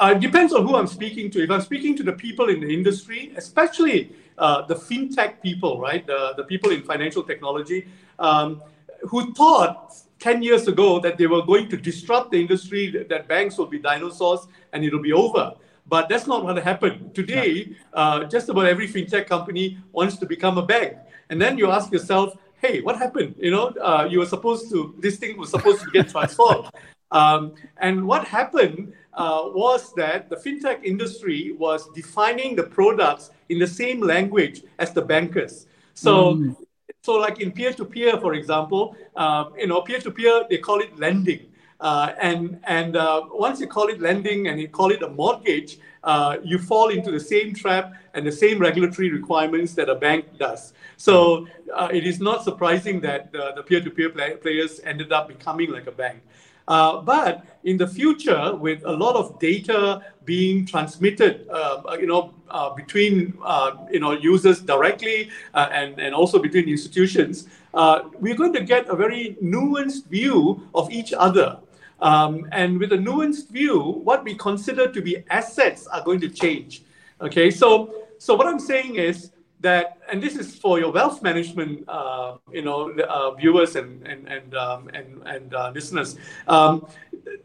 uh, 0.00 0.14
it 0.16 0.20
depends 0.20 0.52
on 0.52 0.66
who 0.66 0.74
i'm 0.76 0.86
speaking 0.86 1.30
to. 1.30 1.42
If 1.42 1.50
i'm 1.50 1.60
speaking 1.60 1.96
to 1.96 2.02
the 2.02 2.12
people 2.12 2.48
in 2.48 2.60
the 2.60 2.72
industry 2.72 3.32
especially 3.36 4.12
uh, 4.38 4.62
the 4.66 4.74
fintech 4.74 5.42
people 5.42 5.80
right 5.80 6.06
the, 6.06 6.34
the 6.36 6.44
people 6.44 6.70
in 6.70 6.82
financial 6.82 7.22
technology 7.22 7.88
um, 8.18 8.62
who 9.02 9.32
thought 9.34 9.94
10 10.22 10.42
years 10.42 10.68
ago 10.68 11.00
that 11.00 11.18
they 11.18 11.26
were 11.26 11.42
going 11.42 11.68
to 11.68 11.76
disrupt 11.76 12.30
the 12.30 12.40
industry 12.40 12.90
that, 12.90 13.08
that 13.08 13.26
banks 13.26 13.58
will 13.58 13.66
be 13.66 13.78
dinosaurs 13.78 14.46
and 14.72 14.84
it'll 14.84 15.02
be 15.02 15.12
over. 15.12 15.52
But 15.88 16.08
that's 16.08 16.28
not 16.28 16.44
what 16.44 16.56
happened. 16.62 17.12
Today 17.12 17.74
uh, 17.92 18.24
just 18.24 18.48
about 18.48 18.66
every 18.66 18.86
fintech 18.86 19.26
company 19.26 19.78
wants 19.90 20.16
to 20.18 20.26
become 20.26 20.58
a 20.58 20.64
bank. 20.64 20.96
And 21.28 21.42
then 21.42 21.58
you 21.58 21.70
ask 21.70 21.90
yourself 21.90 22.36
hey, 22.62 22.80
what 22.80 22.96
happened? 22.96 23.34
You 23.38 23.50
know, 23.50 23.66
uh, 23.82 24.08
you 24.08 24.20
were 24.20 24.26
supposed 24.26 24.70
to, 24.70 24.94
this 25.00 25.16
thing 25.16 25.36
was 25.36 25.50
supposed 25.50 25.82
to 25.82 25.90
get 25.90 26.08
transformed. 26.08 26.70
Um, 27.12 27.52
and 27.76 28.06
what 28.06 28.26
happened 28.26 28.94
uh, 29.12 29.42
was 29.44 29.92
that 29.96 30.30
the 30.30 30.36
fintech 30.36 30.82
industry 30.82 31.54
was 31.58 31.90
defining 31.90 32.56
the 32.56 32.62
products 32.62 33.30
in 33.50 33.58
the 33.58 33.66
same 33.66 34.00
language 34.00 34.62
as 34.78 34.94
the 34.94 35.02
bankers. 35.02 35.66
So, 35.92 36.36
mm. 36.36 36.56
so 37.02 37.16
like 37.16 37.38
in 37.38 37.52
peer-to-peer, 37.52 38.18
for 38.18 38.32
example, 38.32 38.96
um, 39.14 39.52
you 39.58 39.66
know, 39.66 39.82
peer-to-peer, 39.82 40.46
they 40.48 40.56
call 40.56 40.80
it 40.80 40.98
lending. 40.98 41.52
Uh, 41.80 42.14
and 42.18 42.58
and 42.64 42.96
uh, 42.96 43.20
once 43.30 43.60
you 43.60 43.66
call 43.66 43.88
it 43.88 44.00
lending 44.00 44.46
and 44.48 44.58
you 44.58 44.68
call 44.68 44.90
it 44.90 45.02
a 45.02 45.08
mortgage, 45.10 45.78
uh, 46.04 46.36
you 46.42 46.58
fall 46.58 46.88
into 46.88 47.10
the 47.10 47.20
same 47.20 47.54
trap 47.54 47.92
and 48.14 48.26
the 48.26 48.32
same 48.32 48.58
regulatory 48.58 49.10
requirements 49.10 49.74
that 49.74 49.88
a 49.88 49.94
bank 49.94 50.26
does. 50.38 50.72
So 50.96 51.46
uh, 51.74 51.88
it 51.92 52.06
is 52.06 52.20
not 52.20 52.44
surprising 52.44 53.00
that 53.00 53.32
the 53.32 53.62
peer-to-peer 53.66 54.10
play- 54.10 54.36
players 54.36 54.80
ended 54.84 55.12
up 55.12 55.28
becoming 55.28 55.70
like 55.70 55.86
a 55.86 55.92
bank. 55.92 56.22
Uh, 56.68 57.00
but 57.00 57.44
in 57.64 57.76
the 57.76 57.86
future, 57.86 58.54
with 58.54 58.84
a 58.84 58.90
lot 58.90 59.16
of 59.16 59.38
data 59.38 60.02
being 60.24 60.64
transmitted, 60.64 61.48
uh, 61.50 61.96
you 61.98 62.06
know, 62.06 62.32
uh, 62.48 62.70
between 62.70 63.36
uh, 63.44 63.72
you 63.90 63.98
know 63.98 64.12
users 64.12 64.60
directly 64.60 65.30
uh, 65.54 65.68
and 65.72 65.98
and 65.98 66.14
also 66.14 66.38
between 66.38 66.68
institutions, 66.68 67.48
uh, 67.74 68.02
we're 68.20 68.36
going 68.36 68.52
to 68.52 68.62
get 68.62 68.86
a 68.88 68.94
very 68.94 69.36
nuanced 69.42 70.06
view 70.06 70.62
of 70.74 70.90
each 70.90 71.12
other. 71.12 71.58
Um, 72.02 72.48
and 72.50 72.80
with 72.80 72.92
a 72.92 72.98
nuanced 72.98 73.48
view, 73.48 73.80
what 73.80 74.24
we 74.24 74.34
consider 74.34 74.90
to 74.90 75.00
be 75.00 75.24
assets 75.30 75.86
are 75.86 76.02
going 76.02 76.20
to 76.20 76.28
change. 76.28 76.82
Okay, 77.20 77.50
so 77.50 77.94
so 78.18 78.34
what 78.34 78.46
I'm 78.46 78.58
saying 78.58 78.96
is 78.96 79.30
that, 79.60 79.98
and 80.12 80.22
this 80.22 80.36
is 80.36 80.54
for 80.54 80.78
your 80.78 80.92
wealth 80.92 81.22
management, 81.22 81.88
uh, 81.88 82.36
you 82.52 82.62
know, 82.62 82.90
uh, 82.90 83.30
viewers 83.32 83.76
and 83.76 84.06
and 84.06 84.28
and 84.28 84.54
um, 84.54 84.88
and, 84.92 85.22
and 85.26 85.54
uh, 85.54 85.72
listeners. 85.74 86.16
Um, 86.46 86.86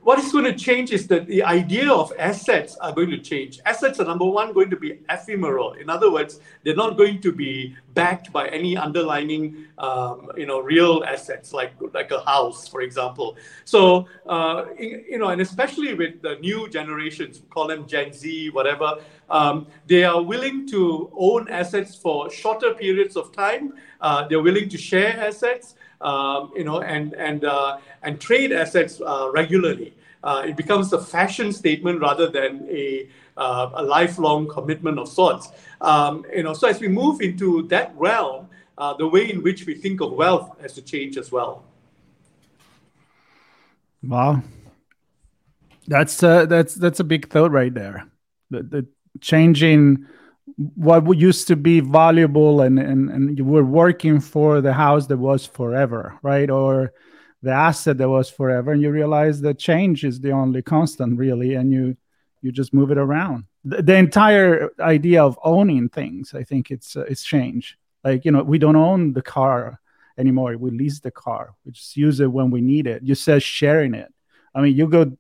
what 0.04 0.20
is 0.20 0.32
going 0.32 0.46
to 0.46 0.54
change 0.54 0.92
is 0.92 1.08
that 1.08 1.28
the 1.28 1.44
idea 1.44 1.92
of 1.92 2.12
assets 2.20 2.76
are 2.78 2.92
going 2.92 3.10
to 3.10 3.20
change. 3.20 3.60
Assets 3.66 4.00
are 4.00 4.06
number 4.06 4.26
one 4.26 4.54
going 4.54 4.70
to 4.70 4.76
be 4.76 5.00
ephemeral. 5.10 5.74
In 5.74 5.90
other 5.90 6.12
words, 6.12 6.40
they're 6.64 6.76
not 6.76 6.98
going 6.98 7.22
to 7.22 7.32
be 7.32 7.76
backed 7.94 8.32
by 8.32 8.48
any 8.50 8.78
underlying, 8.78 9.66
um, 9.78 10.32
you 10.38 10.46
know, 10.46 10.60
real 10.60 11.04
assets 11.06 11.54
like 11.54 11.74
like 11.94 12.12
a 12.12 12.22
house, 12.22 12.68
for 12.68 12.82
example. 12.82 13.38
So, 13.66 14.08
uh, 14.28 14.66
you 14.78 15.18
know, 15.18 15.30
and 15.30 15.42
especially 15.42 15.94
with 15.94 16.22
the 16.22 16.36
new 16.36 16.70
generations, 16.70 17.42
call 17.50 17.68
them 17.68 17.88
Gen 17.88 18.14
Z, 18.14 18.50
whatever, 18.52 18.98
um, 19.30 19.68
they 19.88 20.04
are 20.04 20.22
willing 20.22 20.68
to 20.70 21.12
own 21.18 21.50
assets 21.50 21.96
for 21.96 22.30
shorter 22.60 22.78
periods 22.78 23.16
of 23.16 23.32
time. 23.32 23.74
Uh, 24.02 24.28
they're 24.28 24.42
willing 24.42 24.70
to 24.70 24.78
share 24.78 25.20
assets 25.20 25.76
um, 26.02 26.52
you 26.56 26.64
know, 26.64 26.82
and 26.82 27.14
and 27.14 27.44
uh, 27.44 27.78
and 28.04 28.20
trade 28.20 28.52
assets 28.52 29.02
uh, 29.02 29.30
regularly. 29.32 29.94
Uh, 30.24 30.44
it 30.46 30.58
becomes 30.58 30.92
a 30.94 31.02
fashion 31.02 31.52
statement 31.52 32.02
rather 32.02 32.28
than 32.30 32.68
a 32.70 33.10
uh, 33.36 33.72
a 33.74 33.84
lifelong 33.84 34.48
commitment 34.48 35.00
of 35.00 35.08
sorts. 35.08 35.50
Um, 35.82 36.26
you 36.34 36.44
know, 36.44 36.54
so 36.54 36.68
as 36.68 36.80
we 36.80 36.88
move 36.88 37.22
into 37.22 37.64
that 37.70 37.94
realm, 37.96 38.48
uh, 38.78 38.94
the 38.94 39.08
way 39.08 39.30
in 39.30 39.42
which 39.42 39.66
we 39.66 39.74
think 39.74 40.02
of 40.02 40.12
wealth 40.12 40.60
has 40.62 40.74
to 40.74 40.82
change 40.82 41.18
as 41.18 41.32
well. 41.32 41.64
Wow, 44.04 44.44
that's 45.88 46.18
that's 46.18 46.76
that's 46.76 47.00
a 47.00 47.04
big 47.04 47.30
thought 47.30 47.52
right 47.52 47.74
there. 47.74 48.06
The, 48.52 48.64
the 48.64 48.88
changing 49.20 50.06
what 50.58 51.04
used 51.18 51.48
to 51.48 51.56
be 51.56 51.80
valuable 51.80 52.62
and, 52.62 52.80
and 52.80 53.10
and 53.10 53.38
you 53.38 53.46
were 53.46 53.64
working 53.64 54.20
for 54.20 54.60
the 54.60 54.74
house 54.74 55.08
that 55.08 55.18
was 55.18 55.46
forever 55.46 56.18
right? 56.24 56.50
Or 56.50 56.94
the 57.44 57.52
asset 57.52 57.98
that 58.00 58.10
was 58.10 58.30
forever 58.30 58.72
and 58.72 58.82
you 58.82 58.90
realize 58.90 59.42
that 59.42 59.60
change 59.60 60.04
is 60.04 60.20
the 60.20 60.32
only 60.32 60.62
constant 60.62 61.18
really 61.18 61.54
and 61.54 61.72
you 61.72 61.96
you 62.42 62.52
just 62.52 62.74
move 62.74 62.92
it 62.92 62.98
around. 62.98 63.46
The, 63.64 63.82
the 63.82 63.96
entire 63.96 64.70
idea 64.80 65.24
of 65.24 65.38
owning 65.44 65.90
things 65.90 66.34
i 66.34 66.44
think 66.44 66.72
it's 66.72 66.96
uh, 66.96 67.02
it's 67.02 67.24
changed 67.24 67.76
like 68.04 68.26
you 68.26 68.32
know 68.32 68.44
we 68.44 68.58
don't 68.58 68.76
own 68.76 69.14
the 69.14 69.22
car 69.22 69.80
anymore. 70.18 70.58
We 70.58 70.72
lease 70.72 71.00
the 71.00 71.12
car. 71.12 71.54
We 71.66 71.72
just 71.72 71.96
use 71.96 72.20
it 72.20 72.32
when 72.32 72.50
we 72.52 72.62
need 72.62 72.88
it. 72.88 73.04
You 73.04 73.16
said 73.16 73.44
sharing 73.44 73.94
it. 73.94 74.12
I 74.56 74.62
mean 74.62 74.76
you 74.76 74.88
go 74.88 75.16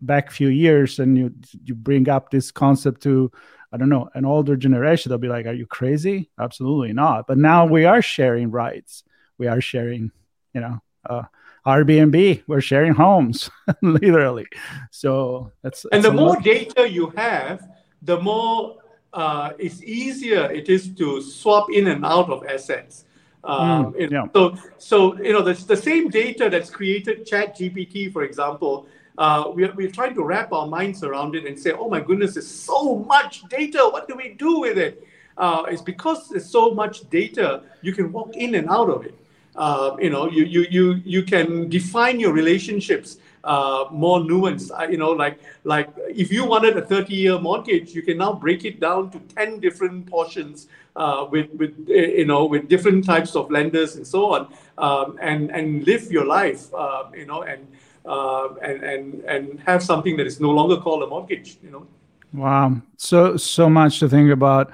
back 0.00 0.28
a 0.28 0.32
few 0.32 0.48
years 0.48 0.98
and 0.98 1.16
you 1.16 1.32
you 1.64 1.74
bring 1.74 2.08
up 2.08 2.30
this 2.30 2.50
concept 2.50 3.02
to 3.02 3.30
I 3.72 3.76
don't 3.78 3.88
know, 3.88 4.10
an 4.14 4.24
older 4.24 4.56
generation, 4.56 5.10
they'll 5.10 5.18
be 5.18 5.28
like, 5.28 5.46
Are 5.46 5.54
you 5.54 5.66
crazy? 5.66 6.30
Absolutely 6.38 6.92
not. 6.92 7.26
But 7.26 7.38
now 7.38 7.66
we 7.66 7.84
are 7.84 8.02
sharing 8.02 8.50
rights. 8.50 9.04
We 9.38 9.46
are 9.46 9.60
sharing, 9.60 10.12
you 10.54 10.60
know, 10.60 10.80
uh, 11.08 11.22
Airbnb, 11.66 12.42
we're 12.46 12.60
sharing 12.60 12.92
homes, 12.92 13.50
literally. 13.82 14.46
So 14.90 15.52
that's. 15.62 15.86
And 15.92 16.02
the 16.02 16.12
more 16.12 16.36
data 16.40 16.88
you 16.88 17.10
have, 17.16 17.66
the 18.02 18.20
more 18.20 18.78
uh, 19.12 19.52
it's 19.58 19.82
easier 19.82 20.50
it 20.50 20.68
is 20.68 20.88
to 20.94 21.22
swap 21.22 21.70
in 21.70 21.88
and 21.88 22.04
out 22.04 22.30
of 22.30 22.44
assets. 22.46 23.04
Um, 23.44 23.92
mm, 23.92 24.10
yeah. 24.10 24.26
So, 24.34 24.56
so 24.78 25.20
you 25.20 25.32
know, 25.32 25.42
the, 25.42 25.54
the 25.54 25.76
same 25.76 26.08
data 26.08 26.48
that's 26.50 26.70
created 26.70 27.26
ChatGPT, 27.26 28.12
for 28.12 28.22
example, 28.22 28.86
uh, 29.18 29.44
we're, 29.54 29.72
we're 29.72 29.90
trying 29.90 30.14
to 30.14 30.24
wrap 30.24 30.52
our 30.52 30.66
minds 30.66 31.02
around 31.04 31.34
it 31.34 31.46
and 31.46 31.58
say, 31.58 31.72
oh 31.72 31.88
my 31.88 32.00
goodness, 32.00 32.34
there's 32.34 32.48
so 32.48 32.96
much 32.98 33.42
data. 33.48 33.88
What 33.90 34.08
do 34.08 34.14
we 34.16 34.30
do 34.30 34.60
with 34.60 34.78
it? 34.78 35.06
Uh, 35.36 35.64
it's 35.68 35.82
because 35.82 36.28
there's 36.28 36.48
so 36.48 36.72
much 36.72 37.08
data, 37.10 37.62
you 37.80 37.92
can 37.92 38.12
walk 38.12 38.36
in 38.36 38.54
and 38.54 38.68
out 38.68 38.90
of 38.90 39.04
it. 39.04 39.14
Uh, 39.54 39.96
you 40.00 40.10
know, 40.10 40.30
you, 40.30 40.44
you, 40.44 40.66
you, 40.70 40.92
you 41.04 41.22
can 41.22 41.68
define 41.68 42.18
your 42.18 42.32
relationships 42.32 43.18
uh, 43.44 43.86
more 43.90 44.20
nuanced. 44.20 44.70
You 44.90 44.96
know, 44.96 45.10
like 45.10 45.38
like 45.64 45.88
if 46.08 46.32
you 46.32 46.44
wanted 46.44 46.76
a 46.76 46.82
30-year 46.82 47.38
mortgage, 47.38 47.94
you 47.94 48.02
can 48.02 48.18
now 48.18 48.32
break 48.32 48.64
it 48.64 48.80
down 48.80 49.10
to 49.10 49.18
10 49.34 49.60
different 49.60 50.06
portions 50.06 50.68
uh, 50.96 51.26
with 51.30 51.50
with 51.54 51.88
eh, 51.90 52.18
you 52.18 52.24
know 52.24 52.44
with 52.44 52.68
different 52.68 53.04
types 53.04 53.34
of 53.34 53.50
lenders 53.50 53.96
and 53.96 54.06
so 54.06 54.32
on, 54.34 54.52
um, 54.78 55.18
and 55.20 55.50
and 55.50 55.84
live 55.86 56.10
your 56.10 56.24
life. 56.24 56.72
Uh, 56.72 57.04
you 57.14 57.26
know, 57.26 57.42
and 57.42 57.66
uh, 58.04 58.54
and 58.62 58.82
and 58.82 59.24
and 59.24 59.60
have 59.60 59.82
something 59.82 60.16
that 60.16 60.26
is 60.26 60.40
no 60.40 60.50
longer 60.50 60.76
called 60.76 61.02
a 61.02 61.06
mortgage. 61.06 61.58
You 61.62 61.70
know. 61.70 61.86
Wow, 62.32 62.80
so 62.96 63.36
so 63.36 63.68
much 63.68 64.00
to 64.00 64.08
think 64.08 64.30
about. 64.30 64.72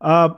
Uh, 0.00 0.30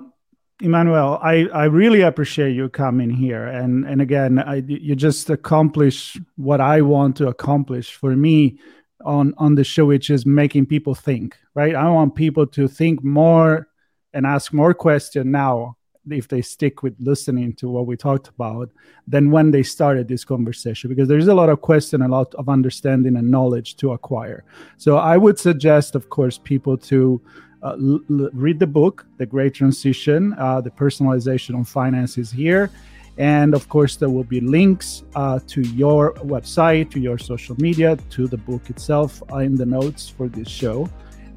Emmanuel, 0.60 1.18
I, 1.20 1.48
I 1.52 1.64
really 1.64 2.02
appreciate 2.02 2.52
you 2.52 2.68
coming 2.68 3.10
here, 3.10 3.46
and 3.46 3.84
and 3.84 4.00
again, 4.00 4.38
I, 4.38 4.56
you 4.66 4.94
just 4.94 5.28
accomplish 5.28 6.16
what 6.36 6.60
I 6.60 6.80
want 6.80 7.16
to 7.16 7.28
accomplish 7.28 7.92
for 7.92 8.14
me 8.14 8.58
on 9.04 9.34
on 9.36 9.56
the 9.56 9.64
show, 9.64 9.86
which 9.86 10.10
is 10.10 10.24
making 10.24 10.66
people 10.66 10.94
think. 10.94 11.36
Right, 11.54 11.74
I 11.74 11.88
want 11.90 12.14
people 12.14 12.46
to 12.48 12.68
think 12.68 13.02
more 13.02 13.68
and 14.12 14.26
ask 14.26 14.52
more 14.52 14.74
questions 14.74 15.26
now 15.26 15.76
if 16.10 16.28
they 16.28 16.42
stick 16.42 16.82
with 16.82 16.94
listening 16.98 17.52
to 17.54 17.68
what 17.68 17.86
we 17.86 17.96
talked 17.96 18.28
about 18.28 18.70
than 19.08 19.30
when 19.30 19.50
they 19.50 19.62
started 19.62 20.06
this 20.08 20.24
conversation 20.24 20.88
because 20.88 21.08
there's 21.08 21.28
a 21.28 21.34
lot 21.34 21.48
of 21.48 21.60
question 21.60 22.02
a 22.02 22.08
lot 22.08 22.34
of 22.34 22.48
understanding 22.48 23.16
and 23.16 23.30
knowledge 23.30 23.76
to 23.76 23.92
acquire. 23.92 24.44
So 24.76 24.96
i 24.96 25.16
would 25.16 25.38
suggest 25.38 25.94
of 25.94 26.08
course 26.10 26.38
people 26.38 26.76
to 26.78 27.20
uh, 27.62 27.70
l- 27.70 28.00
l- 28.10 28.30
read 28.32 28.58
the 28.58 28.66
book 28.66 29.06
the 29.16 29.26
great 29.26 29.54
transition 29.54 30.34
uh, 30.38 30.60
the 30.60 30.70
personalization 30.70 31.54
on 31.54 31.64
finance 31.64 32.18
is 32.18 32.30
here. 32.30 32.70
And 33.16 33.54
of 33.54 33.68
course 33.68 33.94
there 33.96 34.10
will 34.10 34.24
be 34.24 34.40
links 34.40 35.04
uh, 35.14 35.38
to 35.46 35.62
your 35.62 36.14
website 36.14 36.90
to 36.90 37.00
your 37.00 37.16
social 37.16 37.54
media 37.60 37.96
to 38.10 38.26
the 38.26 38.36
book 38.36 38.68
itself 38.70 39.22
uh, 39.32 39.36
in 39.36 39.54
the 39.54 39.66
notes 39.66 40.08
for 40.08 40.28
this 40.28 40.48
show. 40.48 40.90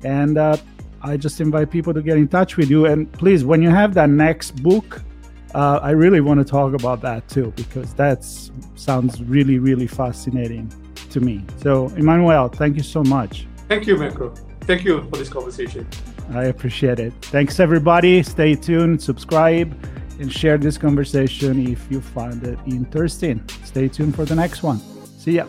And 0.04 0.38
uh, 0.38 0.58
I 1.08 1.16
just 1.18 1.40
invite 1.40 1.72
people 1.72 1.94
to 1.94 2.02
get 2.02 2.18
in 2.18 2.28
touch 2.28 2.58
with 2.58 2.70
you. 2.70 2.86
And 2.86 3.12
please, 3.14 3.46
when 3.46 3.62
you 3.62 3.70
have 3.70 3.94
that 3.94 4.10
next 4.10 4.62
book, 4.62 5.02
uh, 5.56 5.80
I 5.82 5.92
really 5.92 6.20
want 6.20 6.40
to 6.40 6.44
talk 6.44 6.74
about 6.74 7.02
that 7.02 7.28
too, 7.30 7.54
because 7.56 7.94
that 7.94 8.26
sounds 8.76 9.24
really, 9.24 9.58
really 9.58 9.88
fascinating 9.88 10.72
to 11.12 11.22
me. 11.22 11.46
So, 11.62 11.88
Emmanuel, 11.96 12.50
thank 12.50 12.76
you 12.76 12.84
so 12.84 13.04
much. 13.04 13.48
Thank 13.70 13.88
you, 13.88 13.98
Marco. 13.98 14.34
Thank 14.62 14.84
you 14.84 15.04
for 15.04 15.16
this 15.18 15.30
conversation. 15.30 15.88
I 16.32 16.46
appreciate 16.46 17.00
it. 17.00 17.14
Thanks, 17.22 17.60
everybody. 17.60 18.22
Stay 18.22 18.56
tuned, 18.56 19.02
subscribe, 19.02 19.74
and 20.20 20.32
share 20.32 20.58
this 20.58 20.78
conversation 20.78 21.66
if 21.68 21.90
you 21.90 22.02
find 22.02 22.44
it 22.44 22.60
interesting. 22.66 23.48
Stay 23.64 23.88
tuned 23.88 24.16
for 24.16 24.26
the 24.26 24.36
next 24.36 24.62
one. 24.62 24.80
See 25.06 25.34
ya. 25.34 25.46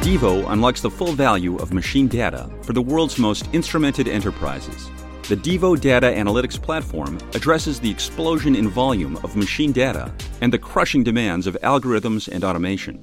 Devo 0.00 0.50
unlocks 0.50 0.80
the 0.80 0.90
full 0.90 1.12
value 1.12 1.56
of 1.58 1.74
machine 1.74 2.08
data 2.08 2.50
for 2.62 2.72
the 2.72 2.80
world's 2.80 3.18
most 3.18 3.44
instrumented 3.52 4.08
enterprises. 4.08 4.90
The 5.28 5.36
Devo 5.36 5.78
Data 5.78 6.06
Analytics 6.06 6.60
Platform 6.60 7.18
addresses 7.34 7.78
the 7.78 7.90
explosion 7.90 8.56
in 8.56 8.70
volume 8.70 9.18
of 9.18 9.36
machine 9.36 9.72
data 9.72 10.10
and 10.40 10.50
the 10.50 10.58
crushing 10.58 11.04
demands 11.04 11.46
of 11.46 11.54
algorithms 11.62 12.28
and 12.28 12.44
automation. 12.44 12.98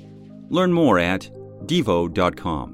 Learn 0.49 0.73
more 0.73 0.97
at 0.97 1.29
devo.com. 1.67 2.73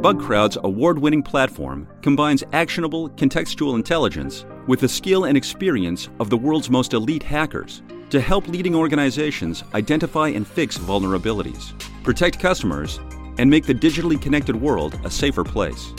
Bugcrowd's 0.00 0.56
award 0.64 0.98
winning 0.98 1.22
platform 1.22 1.86
combines 2.00 2.42
actionable 2.54 3.10
contextual 3.10 3.74
intelligence 3.74 4.46
with 4.66 4.80
the 4.80 4.88
skill 4.88 5.26
and 5.26 5.36
experience 5.36 6.08
of 6.18 6.30
the 6.30 6.38
world's 6.38 6.70
most 6.70 6.94
elite 6.94 7.22
hackers 7.22 7.82
to 8.12 8.20
help 8.20 8.46
leading 8.46 8.74
organizations 8.74 9.64
identify 9.72 10.28
and 10.28 10.46
fix 10.46 10.76
vulnerabilities, 10.76 11.72
protect 12.02 12.38
customers, 12.38 13.00
and 13.38 13.48
make 13.48 13.64
the 13.64 13.74
digitally 13.74 14.20
connected 14.20 14.54
world 14.54 15.00
a 15.04 15.10
safer 15.10 15.42
place. 15.42 15.94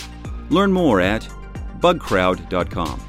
Learn 0.51 0.72
more 0.72 1.01
at 1.01 1.28
bugcrowd.com. 1.80 2.99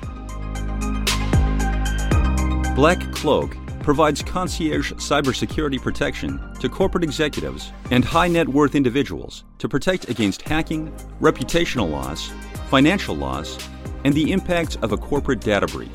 Black 2.74 2.98
Cloak 3.12 3.59
provides 3.80 4.22
concierge 4.22 4.92
cybersecurity 4.92 5.80
protection 5.82 6.40
to 6.59 6.70
corporate 6.70 7.05
executives 7.05 7.72
and 7.90 8.07
high 8.07 8.28
net 8.28 8.48
worth 8.48 8.74
individuals 8.74 9.44
to 9.59 9.68
protect 9.68 10.09
against 10.09 10.40
hacking, 10.40 10.90
reputational 11.20 11.90
loss, 11.90 12.30
financial 12.70 13.14
loss, 13.14 13.59
and 14.05 14.14
the 14.14 14.32
impacts 14.32 14.76
of 14.76 14.92
a 14.92 14.96
corporate 14.96 15.40
data 15.40 15.66
breach. 15.66 15.90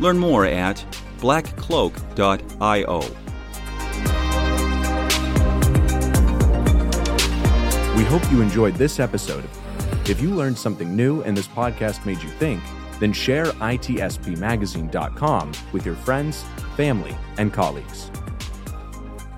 Learn 0.00 0.18
more 0.18 0.44
at 0.44 0.84
blackcloak.io. 1.20 3.00
We 7.96 8.04
hope 8.04 8.32
you 8.32 8.40
enjoyed 8.40 8.74
this 8.76 8.98
episode. 8.98 9.44
If 10.06 10.20
you 10.20 10.30
learned 10.30 10.56
something 10.56 10.96
new 10.96 11.22
and 11.22 11.36
this 11.36 11.48
podcast 11.48 12.06
made 12.06 12.22
you 12.22 12.30
think, 12.30 12.62
then 12.98 13.12
share 13.12 13.46
itspmagazine.com 13.46 15.52
with 15.72 15.86
your 15.86 15.94
friends, 15.96 16.44
family, 16.76 17.16
and 17.38 17.52
colleagues. 17.52 18.10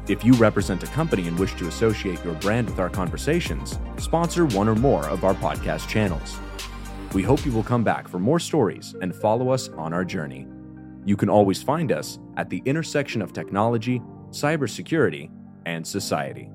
If 0.08 0.24
you 0.24 0.32
represent 0.34 0.82
a 0.82 0.86
company 0.88 1.28
and 1.28 1.38
wish 1.38 1.54
to 1.54 1.68
associate 1.68 2.24
your 2.24 2.34
brand 2.34 2.68
with 2.68 2.78
our 2.78 2.90
conversations, 2.90 3.78
sponsor 3.98 4.46
one 4.46 4.68
or 4.68 4.74
more 4.74 5.06
of 5.08 5.24
our 5.24 5.34
podcast 5.34 5.88
channels. 5.88 6.38
We 7.14 7.22
hope 7.22 7.44
you 7.44 7.52
will 7.52 7.62
come 7.62 7.84
back 7.84 8.08
for 8.08 8.18
more 8.18 8.40
stories 8.40 8.94
and 9.00 9.14
follow 9.14 9.50
us 9.50 9.68
on 9.70 9.92
our 9.92 10.04
journey. 10.04 10.46
You 11.04 11.16
can 11.16 11.28
always 11.28 11.62
find 11.62 11.90
us 11.90 12.18
at 12.36 12.48
the 12.48 12.62
intersection 12.64 13.22
of 13.22 13.32
technology, 13.32 14.00
cybersecurity, 14.30 15.30
and 15.66 15.86
society. 15.86 16.48